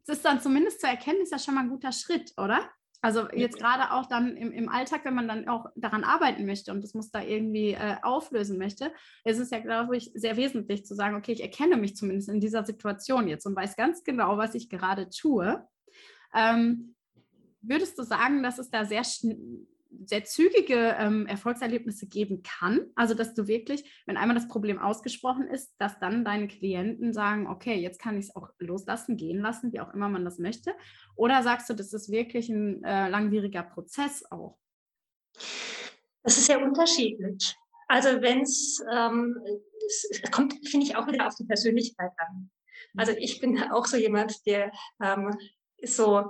es 0.08 0.17
ist 0.17 0.25
dann 0.25 0.41
zumindest 0.41 0.81
zu 0.81 0.88
erkennen, 0.88 1.21
ist 1.21 1.31
ja 1.31 1.39
schon 1.39 1.53
mal 1.53 1.62
ein 1.62 1.69
guter 1.69 1.91
Schritt, 1.91 2.34
oder? 2.38 2.69
Also 3.01 3.27
jetzt 3.31 3.58
gerade 3.58 3.91
auch 3.91 4.08
dann 4.08 4.36
im, 4.36 4.51
im 4.51 4.69
Alltag, 4.69 5.01
wenn 5.03 5.15
man 5.15 5.27
dann 5.27 5.47
auch 5.47 5.67
daran 5.75 6.03
arbeiten 6.03 6.45
möchte 6.45 6.71
und 6.71 6.84
das 6.84 6.93
muss 6.93 7.12
da 7.12 7.21
irgendwie 7.21 7.73
äh, 7.73 7.97
auflösen 8.01 8.58
möchte, 8.58 8.91
ist 9.23 9.39
es 9.39 9.51
ja, 9.51 9.60
glaube 9.60 9.97
ich, 9.97 10.12
sehr 10.13 10.38
wesentlich 10.38 10.86
zu 10.86 10.95
sagen, 10.95 11.15
okay, 11.15 11.31
ich 11.31 11.41
erkenne 11.41 11.77
mich 11.77 11.95
zumindest 11.95 12.29
in 12.29 12.39
dieser 12.39 12.65
Situation 12.65 13.27
jetzt 13.27 13.45
und 13.45 13.55
weiß 13.55 13.75
ganz 13.75 14.03
genau, 14.03 14.38
was 14.38 14.55
ich 14.55 14.69
gerade 14.69 15.10
tue. 15.10 15.63
Ähm, 16.34 16.95
würdest 17.62 17.97
du 17.97 18.03
sagen, 18.03 18.43
dass 18.43 18.60
es 18.60 18.69
da 18.69 18.86
sehr 18.86 19.03
sehr 20.05 20.25
zügige 20.25 20.95
ähm, 20.97 21.25
Erfolgserlebnisse 21.27 22.08
geben 22.08 22.43
kann. 22.43 22.88
Also, 22.95 23.13
dass 23.13 23.34
du 23.34 23.47
wirklich, 23.47 24.03
wenn 24.05 24.17
einmal 24.17 24.36
das 24.36 24.47
Problem 24.47 24.79
ausgesprochen 24.79 25.47
ist, 25.47 25.73
dass 25.77 25.99
dann 25.99 26.25
deine 26.25 26.47
Klienten 26.47 27.13
sagen, 27.13 27.47
okay, 27.47 27.75
jetzt 27.75 27.99
kann 27.99 28.17
ich 28.17 28.25
es 28.25 28.36
auch 28.36 28.49
loslassen, 28.60 29.17
gehen 29.17 29.39
lassen, 29.39 29.71
wie 29.73 29.79
auch 29.79 29.93
immer 29.93 30.10
man 30.10 30.25
das 30.25 30.39
möchte. 30.39 30.73
Oder 31.15 31.43
sagst 31.43 31.69
du, 31.69 31.73
das 31.73 31.93
ist 31.93 32.12
wirklich 32.12 32.49
ein 32.49 32.84
äh, 32.84 33.10
langwieriger 33.10 33.63
Prozess 33.63 34.23
auch? 34.29 34.58
Das 36.23 36.38
ist 36.38 36.47
ja 36.49 36.58
unterschiedlich. 36.58 37.55
Also, 37.88 38.21
wenn 38.21 38.39
ähm, 38.39 39.38
es 39.88 40.21
kommt, 40.31 40.55
finde 40.67 40.86
ich, 40.86 40.95
auch 40.95 41.08
wieder 41.08 41.27
auf 41.27 41.36
die 41.36 41.45
Persönlichkeit 41.45 42.12
an. 42.17 42.49
Also 42.97 43.12
mhm. 43.12 43.17
ich 43.19 43.39
bin 43.39 43.62
auch 43.71 43.86
so 43.86 43.97
jemand, 43.97 44.45
der 44.45 44.71
ähm, 45.01 45.31
ist 45.77 45.97
so, 45.97 46.29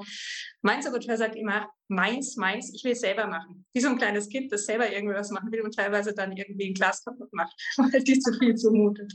mein 0.61 0.81
Saboteur 0.81 1.17
sagt 1.17 1.35
immer, 1.35 1.69
meins, 1.87 2.35
meins, 2.35 2.73
ich 2.73 2.83
will 2.83 2.93
es 2.93 3.01
selber 3.01 3.27
machen. 3.27 3.65
Wie 3.73 3.79
so 3.79 3.89
ein 3.89 3.97
kleines 3.97 4.29
Kind, 4.29 4.51
das 4.51 4.65
selber 4.65 4.91
irgendwas 4.91 5.29
machen 5.29 5.51
will 5.51 5.61
und 5.61 5.75
teilweise 5.75 6.13
dann 6.13 6.35
irgendwie 6.35 6.69
ein 6.69 6.73
Glas 6.73 7.03
kaputt 7.03 7.31
macht, 7.33 7.53
weil 7.77 8.03
die 8.03 8.19
zu 8.19 8.33
viel 8.33 8.55
zumutet. 8.55 9.13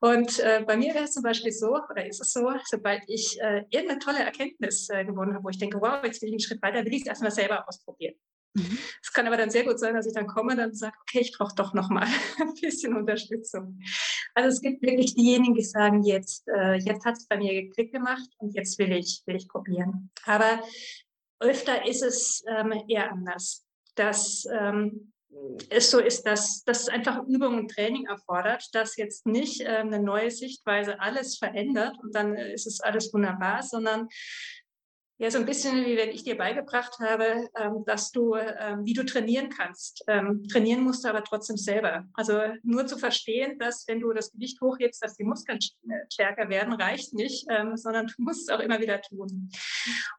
Und 0.00 0.38
äh, 0.40 0.62
bei 0.66 0.76
mir 0.76 0.94
wäre 0.94 1.04
es 1.04 1.12
zum 1.12 1.22
Beispiel 1.22 1.52
so, 1.52 1.78
oder 1.90 2.06
ist 2.06 2.20
es 2.20 2.32
so, 2.32 2.52
sobald 2.66 3.02
ich 3.06 3.40
äh, 3.40 3.64
irgendeine 3.70 3.98
tolle 3.98 4.18
Erkenntnis 4.18 4.88
äh, 4.90 5.04
gewonnen 5.04 5.34
habe, 5.34 5.44
wo 5.44 5.48
ich 5.48 5.58
denke, 5.58 5.80
wow, 5.80 6.04
jetzt 6.04 6.20
will 6.20 6.28
ich 6.28 6.34
einen 6.34 6.40
Schritt 6.40 6.62
weiter, 6.62 6.84
will 6.84 6.94
ich 6.94 7.02
es 7.02 7.06
erstmal 7.06 7.30
selber 7.30 7.66
ausprobieren. 7.66 8.14
Mhm. 8.56 8.78
Es 9.02 9.12
kann 9.12 9.26
aber 9.26 9.36
dann 9.36 9.50
sehr 9.50 9.64
gut 9.64 9.78
sein, 9.78 9.94
dass 9.94 10.06
ich 10.06 10.14
dann 10.14 10.26
komme 10.26 10.52
und 10.52 10.58
dann 10.58 10.74
sage, 10.74 10.96
okay, 11.02 11.20
ich 11.20 11.32
brauche 11.36 11.54
doch 11.54 11.74
noch 11.74 11.90
mal 11.90 12.06
ein 12.40 12.54
bisschen 12.54 12.96
Unterstützung. 12.96 13.78
Also 14.34 14.48
es 14.48 14.60
gibt 14.62 14.82
wirklich 14.82 15.14
diejenigen, 15.14 15.54
die 15.54 15.62
sagen, 15.62 16.02
jetzt, 16.02 16.48
äh, 16.48 16.74
jetzt 16.76 17.04
hat 17.04 17.16
es 17.16 17.26
bei 17.26 17.36
mir 17.36 17.52
geklickt 17.52 17.92
gemacht 17.92 18.28
und 18.38 18.54
jetzt 18.54 18.78
will 18.78 18.92
ich, 18.92 19.22
will 19.26 19.36
ich 19.36 19.48
probieren. 19.48 20.10
Aber 20.24 20.62
öfter 21.40 21.86
ist 21.86 22.02
es 22.02 22.42
ähm, 22.48 22.72
eher 22.88 23.12
anders, 23.12 23.66
dass 23.94 24.46
ähm, 24.50 25.12
es 25.68 25.90
so 25.90 25.98
ist, 25.98 26.24
dass 26.26 26.64
das 26.64 26.88
einfach 26.88 27.22
Übung 27.26 27.58
und 27.58 27.70
Training 27.70 28.06
erfordert, 28.06 28.64
dass 28.72 28.96
jetzt 28.96 29.26
nicht 29.26 29.60
äh, 29.60 29.66
eine 29.66 30.00
neue 30.00 30.30
Sichtweise 30.30 30.98
alles 31.00 31.36
verändert 31.36 31.94
und 32.02 32.14
dann 32.14 32.34
ist 32.34 32.66
es 32.66 32.80
alles 32.80 33.12
wunderbar, 33.12 33.62
sondern 33.62 34.08
ja, 35.18 35.30
so 35.30 35.38
ein 35.38 35.46
bisschen 35.46 35.86
wie 35.86 35.96
wenn 35.96 36.10
ich 36.10 36.24
dir 36.24 36.36
beigebracht 36.36 36.98
habe, 37.00 37.48
ähm, 37.58 37.84
dass 37.86 38.10
du, 38.12 38.34
ähm, 38.34 38.84
wie 38.84 38.92
du 38.92 39.02
trainieren 39.02 39.48
kannst. 39.48 40.04
Ähm, 40.08 40.46
trainieren 40.46 40.82
musst 40.82 41.04
du 41.04 41.08
aber 41.08 41.24
trotzdem 41.24 41.56
selber. 41.56 42.04
Also 42.12 42.38
nur 42.62 42.86
zu 42.86 42.98
verstehen, 42.98 43.58
dass 43.58 43.88
wenn 43.88 44.00
du 44.00 44.12
das 44.12 44.30
Gewicht 44.30 44.60
hochhebst, 44.60 45.02
dass 45.02 45.16
die 45.16 45.24
Muskeln 45.24 45.58
stärker 46.12 46.50
werden, 46.50 46.74
reicht 46.74 47.14
nicht, 47.14 47.46
sondern 47.74 48.06
du 48.16 48.22
musst 48.22 48.48
es 48.48 48.54
auch 48.54 48.60
immer 48.60 48.80
wieder 48.80 49.00
tun. 49.00 49.50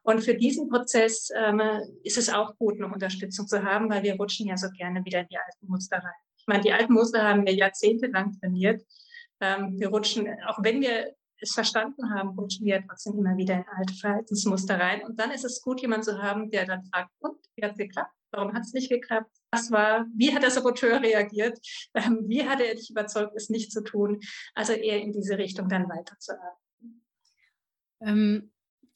Und 0.02 0.20
für 0.22 0.34
diesen 0.34 0.68
Prozess 0.68 1.30
ist 2.02 2.18
es 2.18 2.28
auch 2.28 2.56
gut, 2.56 2.76
eine 2.76 2.92
Unterstützung 2.92 3.46
zu 3.46 3.62
haben, 3.62 3.90
weil 3.90 4.02
wir 4.02 4.16
rutschen 4.16 4.46
ja 4.48 4.56
so 4.56 4.68
gerne 4.70 5.04
wieder 5.04 5.20
in 5.20 5.28
die 5.28 5.38
alten 5.38 5.66
Muster 5.68 5.98
rein. 5.98 6.12
Ich 6.38 6.46
meine, 6.46 6.62
die 6.62 6.72
alten 6.72 6.92
Muster 6.92 7.22
haben 7.22 7.46
wir 7.46 7.54
jahrzehntelang 7.54 8.32
trainiert. 8.40 8.82
Wir 9.38 9.88
rutschen, 9.88 10.28
auch 10.46 10.58
wenn 10.62 10.80
wir 10.80 11.14
es 11.40 11.52
verstanden 11.52 12.10
haben, 12.10 12.30
rutschen 12.30 12.66
wir 12.66 12.84
trotzdem 12.86 13.18
immer 13.18 13.36
wieder 13.36 13.54
in 13.54 13.64
alte 13.76 13.94
Verhaltensmuster 13.94 14.78
rein. 14.78 15.02
Und 15.04 15.18
dann 15.18 15.30
ist 15.30 15.44
es 15.44 15.62
gut, 15.62 15.80
jemanden 15.80 16.04
zu 16.04 16.22
haben, 16.22 16.50
der 16.50 16.66
dann 16.66 16.84
fragt, 16.84 17.10
und, 17.20 17.38
wie 17.56 17.64
hat 17.64 17.72
es 17.72 17.78
geklappt? 17.78 18.12
Warum 18.30 18.52
hat 18.52 18.62
es 18.62 18.72
nicht 18.72 18.90
geklappt? 18.90 19.30
Was 19.50 19.70
war, 19.70 20.06
wie 20.14 20.34
hat 20.34 20.42
der 20.42 20.50
Saboteur 20.50 21.00
reagiert? 21.02 21.58
Ähm, 21.94 22.24
wie 22.26 22.46
hat 22.46 22.60
er 22.60 22.74
dich 22.74 22.90
überzeugt, 22.90 23.34
es 23.36 23.48
nicht 23.48 23.72
zu 23.72 23.82
tun? 23.82 24.20
Also 24.54 24.74
eher 24.74 25.00
in 25.00 25.12
diese 25.12 25.38
Richtung 25.38 25.68
dann 25.68 25.88
weiterzuarbeiten. 25.88 27.04
Ähm, 28.00 28.52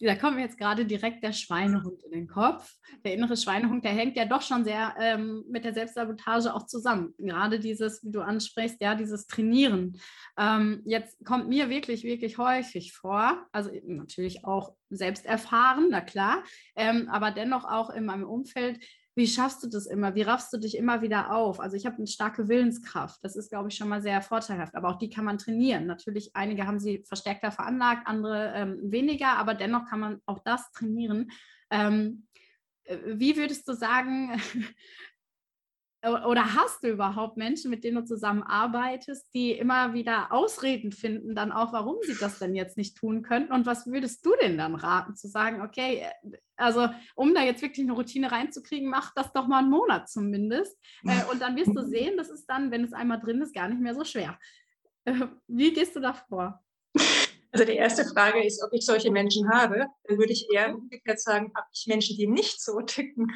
da 0.07 0.17
kommt 0.17 0.37
mir 0.37 0.43
jetzt 0.43 0.59
gerade 0.59 0.85
direkt 0.85 1.23
der 1.23 1.33
Schweinehund 1.33 2.03
in 2.03 2.11
den 2.11 2.27
Kopf. 2.27 2.77
Der 3.05 3.15
innere 3.15 3.37
Schweinehund, 3.37 3.85
der 3.85 3.93
hängt 3.93 4.17
ja 4.17 4.25
doch 4.25 4.43
schon 4.43 4.65
sehr 4.65 4.95
ähm, 4.99 5.45
mit 5.49 5.65
der 5.65 5.75
Selbstsabotage 5.75 6.53
auch 6.53 6.67
zusammen. 6.67 7.15
Gerade 7.19 7.61
dieses, 7.61 8.03
wie 8.05 8.11
du 8.11 8.21
ansprichst, 8.21 8.81
ja, 8.81 8.95
dieses 8.95 9.27
Trainieren. 9.27 10.01
Ähm, 10.37 10.83
jetzt 10.85 11.25
kommt 11.25 11.49
mir 11.49 11.71
wirklich, 11.71 12.05
wirklich 12.05 12.38
häufig 12.38 12.93
vor, 12.93 13.47
also 13.53 13.71
natürlich 13.85 14.45
auch 14.45 14.75
selbst 14.91 15.25
erfahren, 15.25 15.88
na 15.91 16.01
klar, 16.01 16.43
ähm, 16.77 17.09
aber 17.09 17.31
dennoch 17.31 17.65
auch 17.65 17.91
in 17.91 18.05
meinem 18.05 18.25
Umfeld, 18.25 18.79
wie 19.14 19.27
schaffst 19.27 19.62
du 19.62 19.68
das 19.68 19.87
immer? 19.87 20.14
Wie 20.14 20.22
raffst 20.22 20.53
du 20.53 20.59
dich 20.59 20.77
immer 20.77 21.03
wieder 21.03 21.35
auf? 21.35 21.61
Also 21.61 21.77
ich 21.77 21.85
habe 21.85 21.96
eine 21.96 22.07
starke 22.07 22.48
Willenskraft. 22.48 23.22
Das 23.22 23.37
ist, 23.37 23.51
glaube 23.51 23.68
ich, 23.68 23.77
schon 23.77 23.88
mal 23.88 24.01
sehr 24.01 24.22
vorteilhaft. 24.22 24.75
Aber 24.75 24.88
auch 24.88 24.98
die 24.98 25.11
kann 25.11 25.27
man 25.27 25.37
trainieren. 25.37 25.87
Natürlich, 25.87 26.35
einige 26.35 26.66
haben 26.66 26.79
sie 26.79 27.05
verstärkter 27.07 27.51
veranlagt, 27.51 28.07
andere 28.07 28.53
ähm, 28.55 28.79
weniger, 28.83 29.37
aber 29.37 29.55
dennoch 29.55 29.85
kann 29.87 30.01
man 30.01 30.20
auch 30.25 30.38
das 30.44 30.70
trainieren. 30.72 31.31
Ähm, 31.70 32.27
äh, 32.85 32.96
wie 33.05 33.37
würdest 33.37 33.68
du 33.68 33.75
sagen, 33.75 34.40
oder 36.05 36.55
hast 36.55 36.83
du 36.83 36.88
überhaupt 36.88 37.37
Menschen, 37.37 37.71
mit 37.71 37.85
denen 37.85 37.99
du 37.99 38.05
zusammenarbeitest, 38.05 39.33
die 39.35 39.53
immer 39.53 39.95
wieder 39.95 40.33
Ausreden 40.33 40.91
finden, 40.91 41.37
dann 41.37 41.53
auch, 41.53 41.73
warum 41.73 41.97
sie 42.03 42.17
das 42.19 42.41
denn 42.41 42.57
jetzt 42.57 42.77
nicht 42.77 42.97
tun 42.97 43.23
könnten? 43.23 43.53
Und 43.53 43.67
was 43.67 43.87
würdest 43.87 44.27
du 44.27 44.33
denn 44.43 44.59
dann 44.59 44.75
raten, 44.75 45.15
zu 45.15 45.29
sagen, 45.29 45.62
okay, 45.62 46.05
also 46.57 46.88
um 47.15 47.35
da 47.35 47.43
jetzt 47.43 47.62
wirklich 47.62 47.87
eine 47.87 47.95
Routine 47.95 48.33
reinzukriegen, 48.33 48.91
mach 48.91 49.15
das 49.15 49.33
doch 49.33 49.47
mal 49.47 49.61
einen 49.61 49.71
Monat 49.71 50.09
zumindest. 50.09 50.77
Äh, 51.05 51.25
und 51.31 51.41
dann 51.41 51.57
wirst 51.57 51.77
du 51.77 51.83
sehen, 51.87 52.17
das 52.17 52.31
ist 52.31 52.47
dann, 52.47 52.73
wenn 52.73 52.83
es 52.83 52.93
einmal 52.93 53.21
drin 53.21 53.41
ist, 53.41 53.55
gar 53.55 53.69
nicht 53.69 53.81
mehr 53.81 53.95
so 53.95 54.05
schwer. 54.05 54.38
Äh, 55.05 55.27
wie 55.47 55.73
gehst 55.73 55.95
du 55.95 56.01
da 56.01 56.15
vor? 56.15 56.61
Also 57.53 57.67
die 57.67 57.77
erste 57.77 58.07
Frage 58.07 58.43
ist, 58.43 58.62
ob 58.65 58.73
ich 58.73 58.87
solche 58.87 59.11
Menschen 59.11 59.51
habe. 59.51 59.87
Dann 60.05 60.19
würde 60.19 60.33
ich 60.33 60.49
eher 60.51 60.75
umgekehrt 60.75 61.21
sagen, 61.21 61.53
habe 61.55 61.67
ich 61.71 61.87
Menschen, 61.87 62.17
die 62.17 62.27
nicht 62.27 62.62
so 62.62 62.81
ticken? 62.81 63.31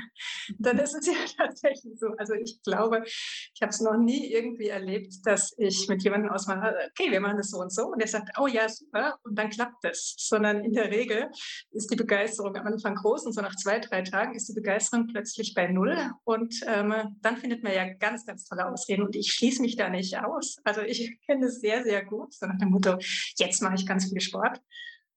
Dann 0.59 0.79
ist 0.79 0.95
es 0.95 1.07
ja 1.07 1.13
tatsächlich 1.37 1.99
so. 1.99 2.09
Also 2.17 2.33
ich 2.33 2.63
glaube, 2.63 3.03
ich 3.05 3.61
habe 3.61 3.71
es 3.71 3.81
noch 3.81 3.99
nie 3.99 4.33
irgendwie 4.33 4.69
erlebt, 4.69 5.15
dass 5.25 5.55
ich 5.59 5.87
mit 5.89 6.03
jemandem 6.03 6.31
ausmache, 6.31 6.75
okay, 6.91 7.11
wir 7.11 7.21
machen 7.21 7.37
das 7.37 7.51
so 7.51 7.59
und 7.59 7.71
so. 7.71 7.89
Und 7.89 8.01
er 8.01 8.09
sagt, 8.09 8.31
oh 8.41 8.47
ja, 8.47 8.67
super. 8.71 9.19
Und 9.23 9.39
dann 9.39 9.51
klappt 9.51 9.85
das. 9.85 10.15
Sondern 10.17 10.65
in 10.65 10.73
der 10.73 10.91
Regel 10.91 11.29
ist 11.73 11.91
die 11.91 11.97
Begeisterung 11.97 12.57
am 12.57 12.67
Anfang 12.67 12.95
groß 12.95 13.27
und 13.27 13.35
so 13.35 13.43
nach 13.43 13.57
zwei, 13.57 13.81
drei 13.81 14.01
Tagen 14.01 14.35
ist 14.35 14.49
die 14.49 14.55
Begeisterung 14.55 15.09
plötzlich 15.09 15.53
bei 15.53 15.67
Null. 15.67 15.95
Und 16.25 16.55
ähm, 16.67 17.19
dann 17.21 17.37
findet 17.37 17.63
man 17.63 17.75
ja 17.75 17.93
ganz, 17.93 18.25
ganz 18.25 18.47
tolle 18.47 18.67
Ausreden. 18.67 19.03
Und 19.03 19.15
ich 19.15 19.31
schließe 19.31 19.61
mich 19.61 19.77
da 19.77 19.91
nicht 19.91 20.19
aus. 20.19 20.57
Also 20.65 20.81
ich 20.81 21.19
kenne 21.27 21.47
es 21.47 21.61
sehr, 21.61 21.83
sehr 21.85 22.03
gut. 22.03 22.33
So 22.33 22.47
nach 22.47 22.59
dem 22.59 22.71
Motto, 22.71 22.97
jetzt 23.37 23.61
mache 23.61 23.75
ich 23.75 23.87
ganz 23.87 24.06
viel 24.07 24.21
Sport. 24.21 24.61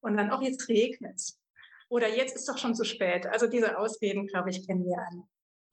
Und 0.00 0.16
dann 0.16 0.30
auch 0.30 0.42
jetzt 0.42 0.68
regnet 0.68 1.16
es. 1.16 1.38
Oder 1.88 2.08
jetzt 2.08 2.36
ist 2.36 2.48
doch 2.48 2.56
schon 2.56 2.74
zu 2.74 2.84
spät. 2.84 3.26
Also 3.26 3.46
diese 3.46 3.76
Ausreden, 3.78 4.26
glaube 4.26 4.50
ich, 4.50 4.66
kennen 4.66 4.84
wir 4.84 4.98
alle. 4.98 5.22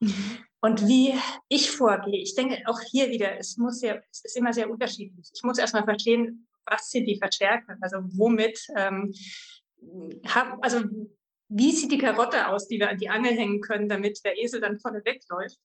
Mhm. 0.00 0.38
Und 0.60 0.88
wie 0.88 1.14
ich 1.48 1.70
vorgehe, 1.70 2.20
ich 2.20 2.34
denke 2.34 2.62
auch 2.66 2.80
hier 2.80 3.10
wieder, 3.10 3.38
es 3.38 3.56
muss 3.56 3.80
ja, 3.80 4.00
es 4.10 4.24
ist 4.24 4.36
immer 4.36 4.52
sehr 4.52 4.68
unterschiedlich. 4.68 5.30
Ich 5.32 5.42
muss 5.44 5.58
erstmal 5.58 5.84
verstehen, 5.84 6.48
was 6.66 6.90
sind 6.90 7.06
die 7.06 7.18
Verstärker? 7.18 7.76
Also 7.80 7.98
womit, 8.16 8.58
ähm, 8.76 9.14
hab, 10.26 10.62
also 10.62 10.82
wie 11.48 11.72
sieht 11.72 11.92
die 11.92 11.98
Karotte 11.98 12.48
aus, 12.48 12.68
die 12.68 12.78
wir 12.78 12.90
an 12.90 12.98
die 12.98 13.08
Angel 13.08 13.32
hängen 13.32 13.60
können, 13.60 13.88
damit 13.88 14.22
der 14.24 14.36
Esel 14.36 14.60
dann 14.60 14.80
vorne 14.80 15.02
wegläuft? 15.04 15.58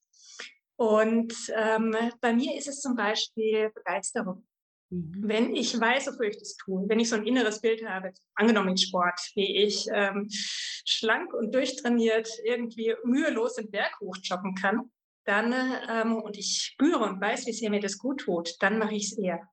Und 0.76 1.34
ähm, 1.54 1.96
bei 2.20 2.32
mir 2.32 2.56
ist 2.56 2.68
es 2.68 2.80
zum 2.80 2.96
Beispiel 2.96 3.70
Begeisterung. 3.70 4.46
Mhm. 4.94 5.12
Wenn 5.16 5.56
ich 5.56 5.78
weiß, 5.78 6.06
wofür 6.06 6.28
ich 6.28 6.38
das 6.38 6.56
tue, 6.56 6.88
wenn 6.88 7.00
ich 7.00 7.08
so 7.08 7.16
ein 7.16 7.26
inneres 7.26 7.60
Bild 7.60 7.84
habe, 7.86 8.12
angenommen 8.34 8.70
in 8.70 8.76
Sport, 8.76 9.18
wie 9.34 9.64
ich 9.64 9.86
ähm, 9.92 10.28
schlank 10.30 11.34
und 11.34 11.54
durchtrainiert 11.54 12.28
irgendwie 12.44 12.94
mühelos 13.04 13.54
den 13.54 13.70
Berg 13.70 13.98
hochjoggen 14.00 14.54
kann, 14.54 14.90
dann 15.24 15.54
ähm, 15.88 16.16
und 16.16 16.36
ich 16.36 16.72
spüre 16.72 17.04
und 17.04 17.20
weiß, 17.20 17.46
wie 17.46 17.52
sehr 17.52 17.70
mir 17.70 17.80
das 17.80 17.98
gut 17.98 18.20
tut, 18.20 18.54
dann 18.60 18.78
mache 18.78 18.94
ich 18.94 19.12
es 19.12 19.18
eher. 19.18 19.48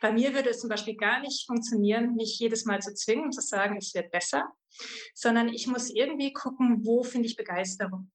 Bei 0.00 0.12
mir 0.12 0.32
würde 0.32 0.50
es 0.50 0.60
zum 0.60 0.70
Beispiel 0.70 0.96
gar 0.96 1.20
nicht 1.20 1.46
funktionieren, 1.46 2.14
mich 2.14 2.38
jedes 2.38 2.64
Mal 2.64 2.80
zu 2.80 2.94
zwingen, 2.94 3.32
zu 3.32 3.40
sagen, 3.40 3.76
es 3.76 3.92
wird 3.94 4.10
besser, 4.12 4.48
sondern 5.12 5.48
ich 5.48 5.66
muss 5.66 5.90
irgendwie 5.90 6.32
gucken, 6.32 6.86
wo 6.86 7.02
finde 7.02 7.26
ich 7.26 7.36
Begeisterung. 7.36 8.10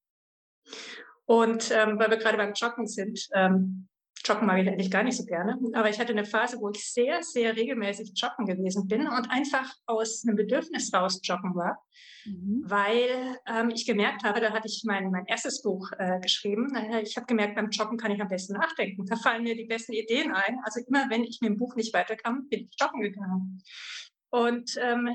Und 1.25 1.69
ähm, 1.71 1.99
weil 1.99 2.09
wir 2.09 2.17
gerade 2.17 2.37
beim 2.37 2.53
Joggen 2.53 2.87
sind, 2.87 3.27
ähm, 3.35 3.89
Joggen 4.25 4.47
mag 4.47 4.61
ich 4.61 4.67
eigentlich 4.67 4.91
gar 4.91 5.03
nicht 5.03 5.17
so 5.17 5.25
gerne, 5.25 5.57
aber 5.73 5.89
ich 5.89 5.99
hatte 5.99 6.11
eine 6.11 6.25
Phase, 6.25 6.57
wo 6.59 6.69
ich 6.69 6.91
sehr, 6.91 7.21
sehr 7.23 7.55
regelmäßig 7.55 8.13
joggen 8.15 8.45
gewesen 8.45 8.87
bin 8.87 9.07
und 9.07 9.29
einfach 9.29 9.73
aus 9.85 10.23
einem 10.25 10.35
Bedürfnis 10.35 10.93
raus 10.93 11.19
joggen 11.23 11.55
war, 11.55 11.83
mhm. 12.25 12.63
weil 12.65 13.37
ähm, 13.47 13.69
ich 13.69 13.85
gemerkt 13.85 14.23
habe, 14.23 14.41
da 14.41 14.51
hatte 14.51 14.67
ich 14.67 14.83
mein, 14.85 15.11
mein 15.11 15.25
erstes 15.25 15.61
Buch 15.61 15.91
äh, 15.97 16.19
geschrieben, 16.19 16.75
äh, 16.75 17.01
ich 17.01 17.15
habe 17.17 17.25
gemerkt, 17.25 17.55
beim 17.55 17.69
Joggen 17.69 17.97
kann 17.97 18.11
ich 18.11 18.21
am 18.21 18.27
besten 18.27 18.53
nachdenken, 18.53 19.05
da 19.05 19.15
fallen 19.15 19.43
mir 19.43 19.55
die 19.55 19.65
besten 19.65 19.93
Ideen 19.93 20.33
ein. 20.33 20.59
Also 20.63 20.81
immer, 20.87 21.09
wenn 21.09 21.23
ich 21.23 21.39
mit 21.41 21.49
dem 21.49 21.57
Buch 21.57 21.75
nicht 21.75 21.93
weiterkam, 21.93 22.47
bin 22.49 22.69
ich 22.69 22.79
joggen 22.79 23.01
gegangen. 23.01 23.63
Und 24.29 24.77
ähm, 24.81 25.09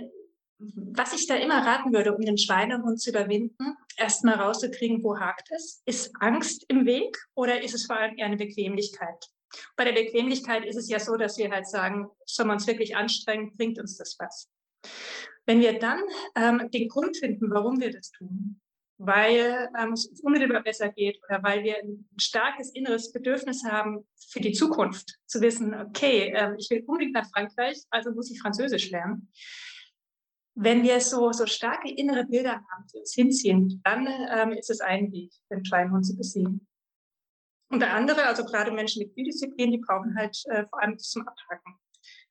was 0.58 1.12
ich 1.12 1.26
da 1.26 1.36
immer 1.36 1.66
raten 1.66 1.92
würde, 1.92 2.14
um 2.14 2.22
den 2.22 2.38
Schweinehund 2.38 3.00
zu 3.00 3.10
überwinden, 3.10 3.76
erstmal 3.96 4.36
rauszukriegen, 4.36 5.02
wo 5.02 5.18
hakt 5.18 5.48
es. 5.54 5.82
Ist 5.84 6.12
Angst 6.20 6.64
im 6.68 6.86
Weg 6.86 7.16
oder 7.34 7.62
ist 7.62 7.74
es 7.74 7.86
vor 7.86 7.96
allem 7.96 8.16
eher 8.16 8.26
eine 8.26 8.36
Bequemlichkeit? 8.36 9.26
Bei 9.76 9.84
der 9.84 9.92
Bequemlichkeit 9.92 10.64
ist 10.64 10.76
es 10.76 10.88
ja 10.88 10.98
so, 10.98 11.16
dass 11.16 11.38
wir 11.38 11.50
halt 11.50 11.66
sagen, 11.66 12.08
soll 12.24 12.46
man 12.46 12.56
es 12.56 12.66
wirklich 12.66 12.96
anstrengen, 12.96 13.56
bringt 13.56 13.78
uns 13.78 13.96
das 13.96 14.16
was. 14.18 14.50
Wenn 15.44 15.60
wir 15.60 15.78
dann 15.78 16.00
ähm, 16.34 16.70
den 16.70 16.88
Grund 16.88 17.16
finden, 17.16 17.50
warum 17.50 17.80
wir 17.80 17.90
das 17.90 18.10
tun, 18.10 18.60
weil 18.98 19.68
ähm, 19.78 19.92
es 19.92 20.06
uns 20.06 20.20
unmittelbar 20.20 20.62
besser 20.62 20.88
geht 20.88 21.20
oder 21.28 21.42
weil 21.42 21.62
wir 21.62 21.76
ein 21.76 22.08
starkes 22.18 22.70
inneres 22.70 23.12
Bedürfnis 23.12 23.62
haben 23.64 24.06
für 24.30 24.40
die 24.40 24.52
Zukunft, 24.52 25.18
zu 25.26 25.40
wissen, 25.40 25.74
okay, 25.74 26.32
ähm, 26.34 26.56
ich 26.58 26.70
will 26.70 26.82
unbedingt 26.86 27.14
nach 27.14 27.28
Frankreich, 27.30 27.78
also 27.90 28.10
muss 28.12 28.30
ich 28.30 28.40
Französisch 28.40 28.90
lernen, 28.90 29.30
wenn 30.56 30.82
wir 30.82 31.00
so, 31.00 31.32
so 31.32 31.46
starke 31.46 31.90
innere 31.90 32.24
Bilder 32.24 32.54
haben, 32.54 32.86
die 32.92 32.98
uns 32.98 33.12
hinziehen, 33.12 33.80
dann 33.84 34.08
ähm, 34.30 34.52
ist 34.52 34.70
es 34.70 34.80
ein 34.80 35.12
Weg, 35.12 35.30
den 35.50 35.64
Schweinhund 35.64 36.06
zu 36.06 36.16
besiegen. 36.16 36.66
Und 37.68 37.80
der 37.80 37.94
andere, 37.94 38.24
also 38.24 38.44
gerade 38.44 38.70
Menschen 38.70 39.02
mit 39.02 39.14
Biodisziplin, 39.14 39.72
die 39.72 39.78
brauchen 39.78 40.16
halt 40.16 40.36
äh, 40.46 40.64
vor 40.66 40.82
allem 40.82 40.98
zum 40.98 41.28
Abhaken. 41.28 41.74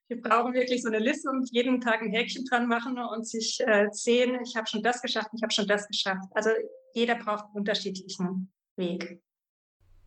Wir 0.08 0.20
brauchen 0.20 0.54
wirklich 0.54 0.82
so 0.82 0.88
eine 0.88 0.98
Liste 0.98 1.28
und 1.30 1.48
jeden 1.52 1.80
Tag 1.80 2.00
ein 2.02 2.10
Häkchen 2.10 2.44
dran 2.44 2.66
machen 2.66 2.98
und 2.98 3.26
sich 3.26 3.60
äh, 3.60 3.88
sehen, 3.90 4.38
ich 4.42 4.56
habe 4.56 4.66
schon 4.66 4.82
das 4.82 5.02
geschafft, 5.02 5.30
ich 5.34 5.42
habe 5.42 5.52
schon 5.52 5.66
das 5.66 5.86
geschafft. 5.86 6.28
Also 6.32 6.50
jeder 6.94 7.16
braucht 7.16 7.44
einen 7.46 7.56
unterschiedlichen 7.56 8.52
Weg. 8.76 9.20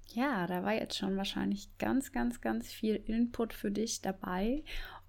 Ja, 0.08 0.48
da 0.48 0.64
war 0.64 0.74
jetzt 0.74 0.98
schon 0.98 1.16
wahrscheinlich 1.18 1.70
ganz, 1.78 2.12
ganz, 2.12 2.42
ganz 2.42 2.72
viel 2.72 2.96
Input 2.96 3.54
für 3.54 3.72
dich 3.72 4.02
dabei. 4.02 4.64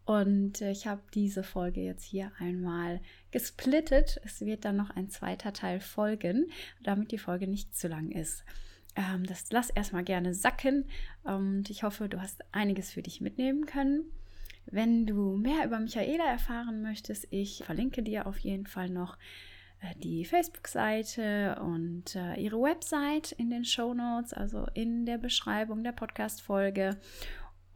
Und 0.05 0.61
äh, 0.61 0.71
ich 0.71 0.87
habe 0.87 1.03
diese 1.15 1.43
Folge 1.43 1.81
jetzt 1.81 2.05
hier 2.05 2.33
einmal 2.39 3.01
gesplittet. 3.31 4.21
Es 4.25 4.41
wird 4.41 4.65
dann 4.65 4.77
noch 4.77 4.91
ein 4.91 5.09
zweiter 5.09 5.53
Teil 5.53 5.81
folgen, 5.81 6.51
damit 6.83 7.13
die 7.13 7.19
Folge 7.19 7.47
nicht 7.47 7.77
zu 7.77 7.89
lang 7.89 8.11
ist. 8.11 8.45
Ähm, 8.97 9.25
das 9.25 9.51
lass 9.51 9.71
erstmal 9.71 10.05
gerne 10.05 10.35
sacken 10.35 10.85
und 11.23 11.71
ich 11.71 11.83
hoffe, 11.83 12.09
du 12.09 12.21
hast 12.21 12.43
einiges 12.53 12.91
für 12.91 13.03
dich 13.03 13.21
mitnehmen 13.21 13.67
können. 13.67 14.05
Wenn 14.67 15.07
du 15.07 15.37
mehr 15.37 15.65
über 15.65 15.79
Michaela 15.79 16.25
erfahren 16.25 16.83
möchtest, 16.83 17.27
ich 17.31 17.63
verlinke 17.65 18.03
dir 18.03 18.27
auf 18.27 18.39
jeden 18.39 18.67
Fall 18.67 18.91
noch 18.91 19.17
äh, 19.81 19.95
die 19.97 20.25
Facebook-Seite 20.25 21.61
und 21.61 22.15
äh, 22.15 22.35
ihre 22.35 22.61
Website 22.61 23.33
in 23.33 23.51
den 23.51 23.65
Show 23.65 23.95
Notes, 23.95 24.33
also 24.33 24.67
in 24.75 25.07
der 25.07 25.19
Beschreibung 25.19 25.83
der 25.83 25.93
Podcast-Folge. 25.93 26.97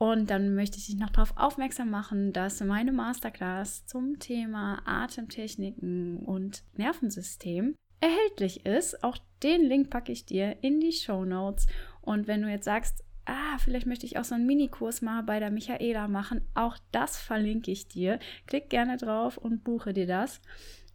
Und 0.05 0.29
dann 0.29 0.55
möchte 0.55 0.77
ich 0.77 0.85
dich 0.85 0.99
noch 0.99 1.09
darauf 1.09 1.35
aufmerksam 1.39 1.89
machen, 1.89 2.35
dass 2.35 2.61
meine 2.61 2.93
Masterclass 2.93 3.87
zum 3.87 4.19
Thema 4.19 4.83
Atemtechniken 4.85 6.19
und 6.19 6.63
Nervensystem 6.77 7.75
erhältlich 8.01 8.67
ist. 8.67 9.03
Auch 9.03 9.17
den 9.43 9.63
Link 9.63 9.89
packe 9.89 10.13
ich 10.13 10.27
dir 10.27 10.59
in 10.61 10.79
die 10.79 10.93
Show 10.93 11.25
Notes. 11.25 11.67
Und 12.03 12.27
wenn 12.27 12.43
du 12.43 12.51
jetzt 12.51 12.67
sagst, 12.67 13.03
ah, 13.25 13.57
vielleicht 13.57 13.87
möchte 13.87 14.05
ich 14.05 14.19
auch 14.19 14.25
so 14.25 14.35
einen 14.35 14.45
Minikurs 14.45 15.01
mal 15.01 15.23
bei 15.23 15.41
der 15.41 15.51
Michaela 15.51 16.07
machen, 16.07 16.43
auch 16.53 16.77
das 16.93 17.17
verlinke 17.19 17.71
ich 17.71 17.89
dir. 17.89 18.19
Klick 18.47 18.69
gerne 18.69 18.99
drauf 18.99 19.39
und 19.39 19.65
buche 19.65 19.95
dir 19.95 20.07
das. 20.07 20.43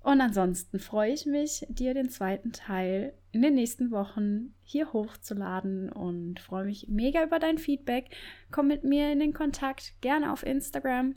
Und 0.03 0.21
ansonsten 0.21 0.77
freue 0.77 1.13
ich 1.13 1.25
mich, 1.25 1.65
dir 1.67 1.95
den 1.95 2.09
zweiten 2.11 2.51
Teil 2.51 3.13
in 3.31 3.41
den 3.41 3.53
nächsten 3.53 3.91
Wochen 3.91 4.53
hier 4.63 4.91
hochzuladen 4.93 5.91
und 5.91 6.39
freue 6.39 6.65
mich 6.65 6.87
mega 6.87 7.23
über 7.23 7.39
dein 7.39 7.57
Feedback. 7.57 8.15
Komm 8.51 8.67
mit 8.67 8.83
mir 8.83 9.11
in 9.11 9.19
den 9.19 9.33
Kontakt, 9.33 9.93
gerne 10.01 10.31
auf 10.31 10.43
Instagram. 10.43 11.15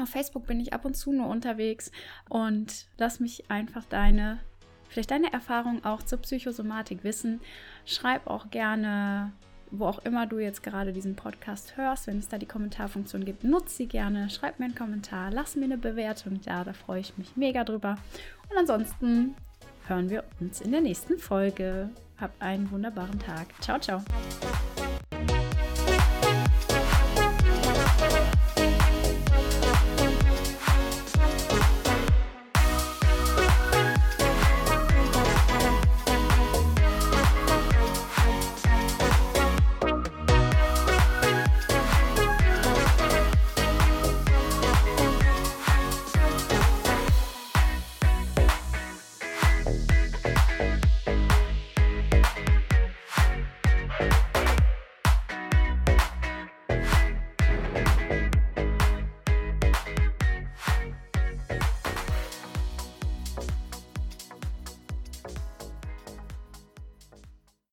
Auf 0.00 0.08
Facebook 0.08 0.46
bin 0.46 0.60
ich 0.60 0.72
ab 0.72 0.84
und 0.84 0.94
zu 0.94 1.12
nur 1.12 1.26
unterwegs 1.26 1.90
und 2.28 2.86
lass 2.96 3.20
mich 3.20 3.50
einfach 3.50 3.84
deine, 3.84 4.40
vielleicht 4.88 5.10
deine 5.10 5.32
Erfahrung 5.32 5.84
auch 5.84 6.02
zur 6.02 6.18
Psychosomatik 6.18 7.04
wissen. 7.04 7.40
Schreib 7.84 8.26
auch 8.26 8.50
gerne 8.50 9.32
wo 9.72 9.86
auch 9.86 9.98
immer 10.00 10.26
du 10.26 10.38
jetzt 10.38 10.62
gerade 10.62 10.92
diesen 10.92 11.16
Podcast 11.16 11.76
hörst, 11.76 12.06
wenn 12.06 12.18
es 12.18 12.28
da 12.28 12.36
die 12.36 12.46
Kommentarfunktion 12.46 13.24
gibt, 13.24 13.42
nutze 13.42 13.76
sie 13.76 13.86
gerne, 13.86 14.28
schreib 14.28 14.58
mir 14.58 14.66
einen 14.66 14.74
Kommentar, 14.74 15.30
lass 15.30 15.56
mir 15.56 15.64
eine 15.64 15.78
Bewertung 15.78 16.40
da, 16.44 16.62
da 16.62 16.74
freue 16.74 17.00
ich 17.00 17.16
mich 17.16 17.36
mega 17.36 17.64
drüber. 17.64 17.96
Und 18.50 18.58
ansonsten 18.58 19.34
hören 19.86 20.10
wir 20.10 20.24
uns 20.40 20.60
in 20.60 20.72
der 20.72 20.80
nächsten 20.80 21.18
Folge. 21.18 21.90
Habt 22.18 22.40
einen 22.40 22.70
wunderbaren 22.70 23.18
Tag. 23.18 23.48
Ciao, 23.60 23.78
ciao. 23.78 24.02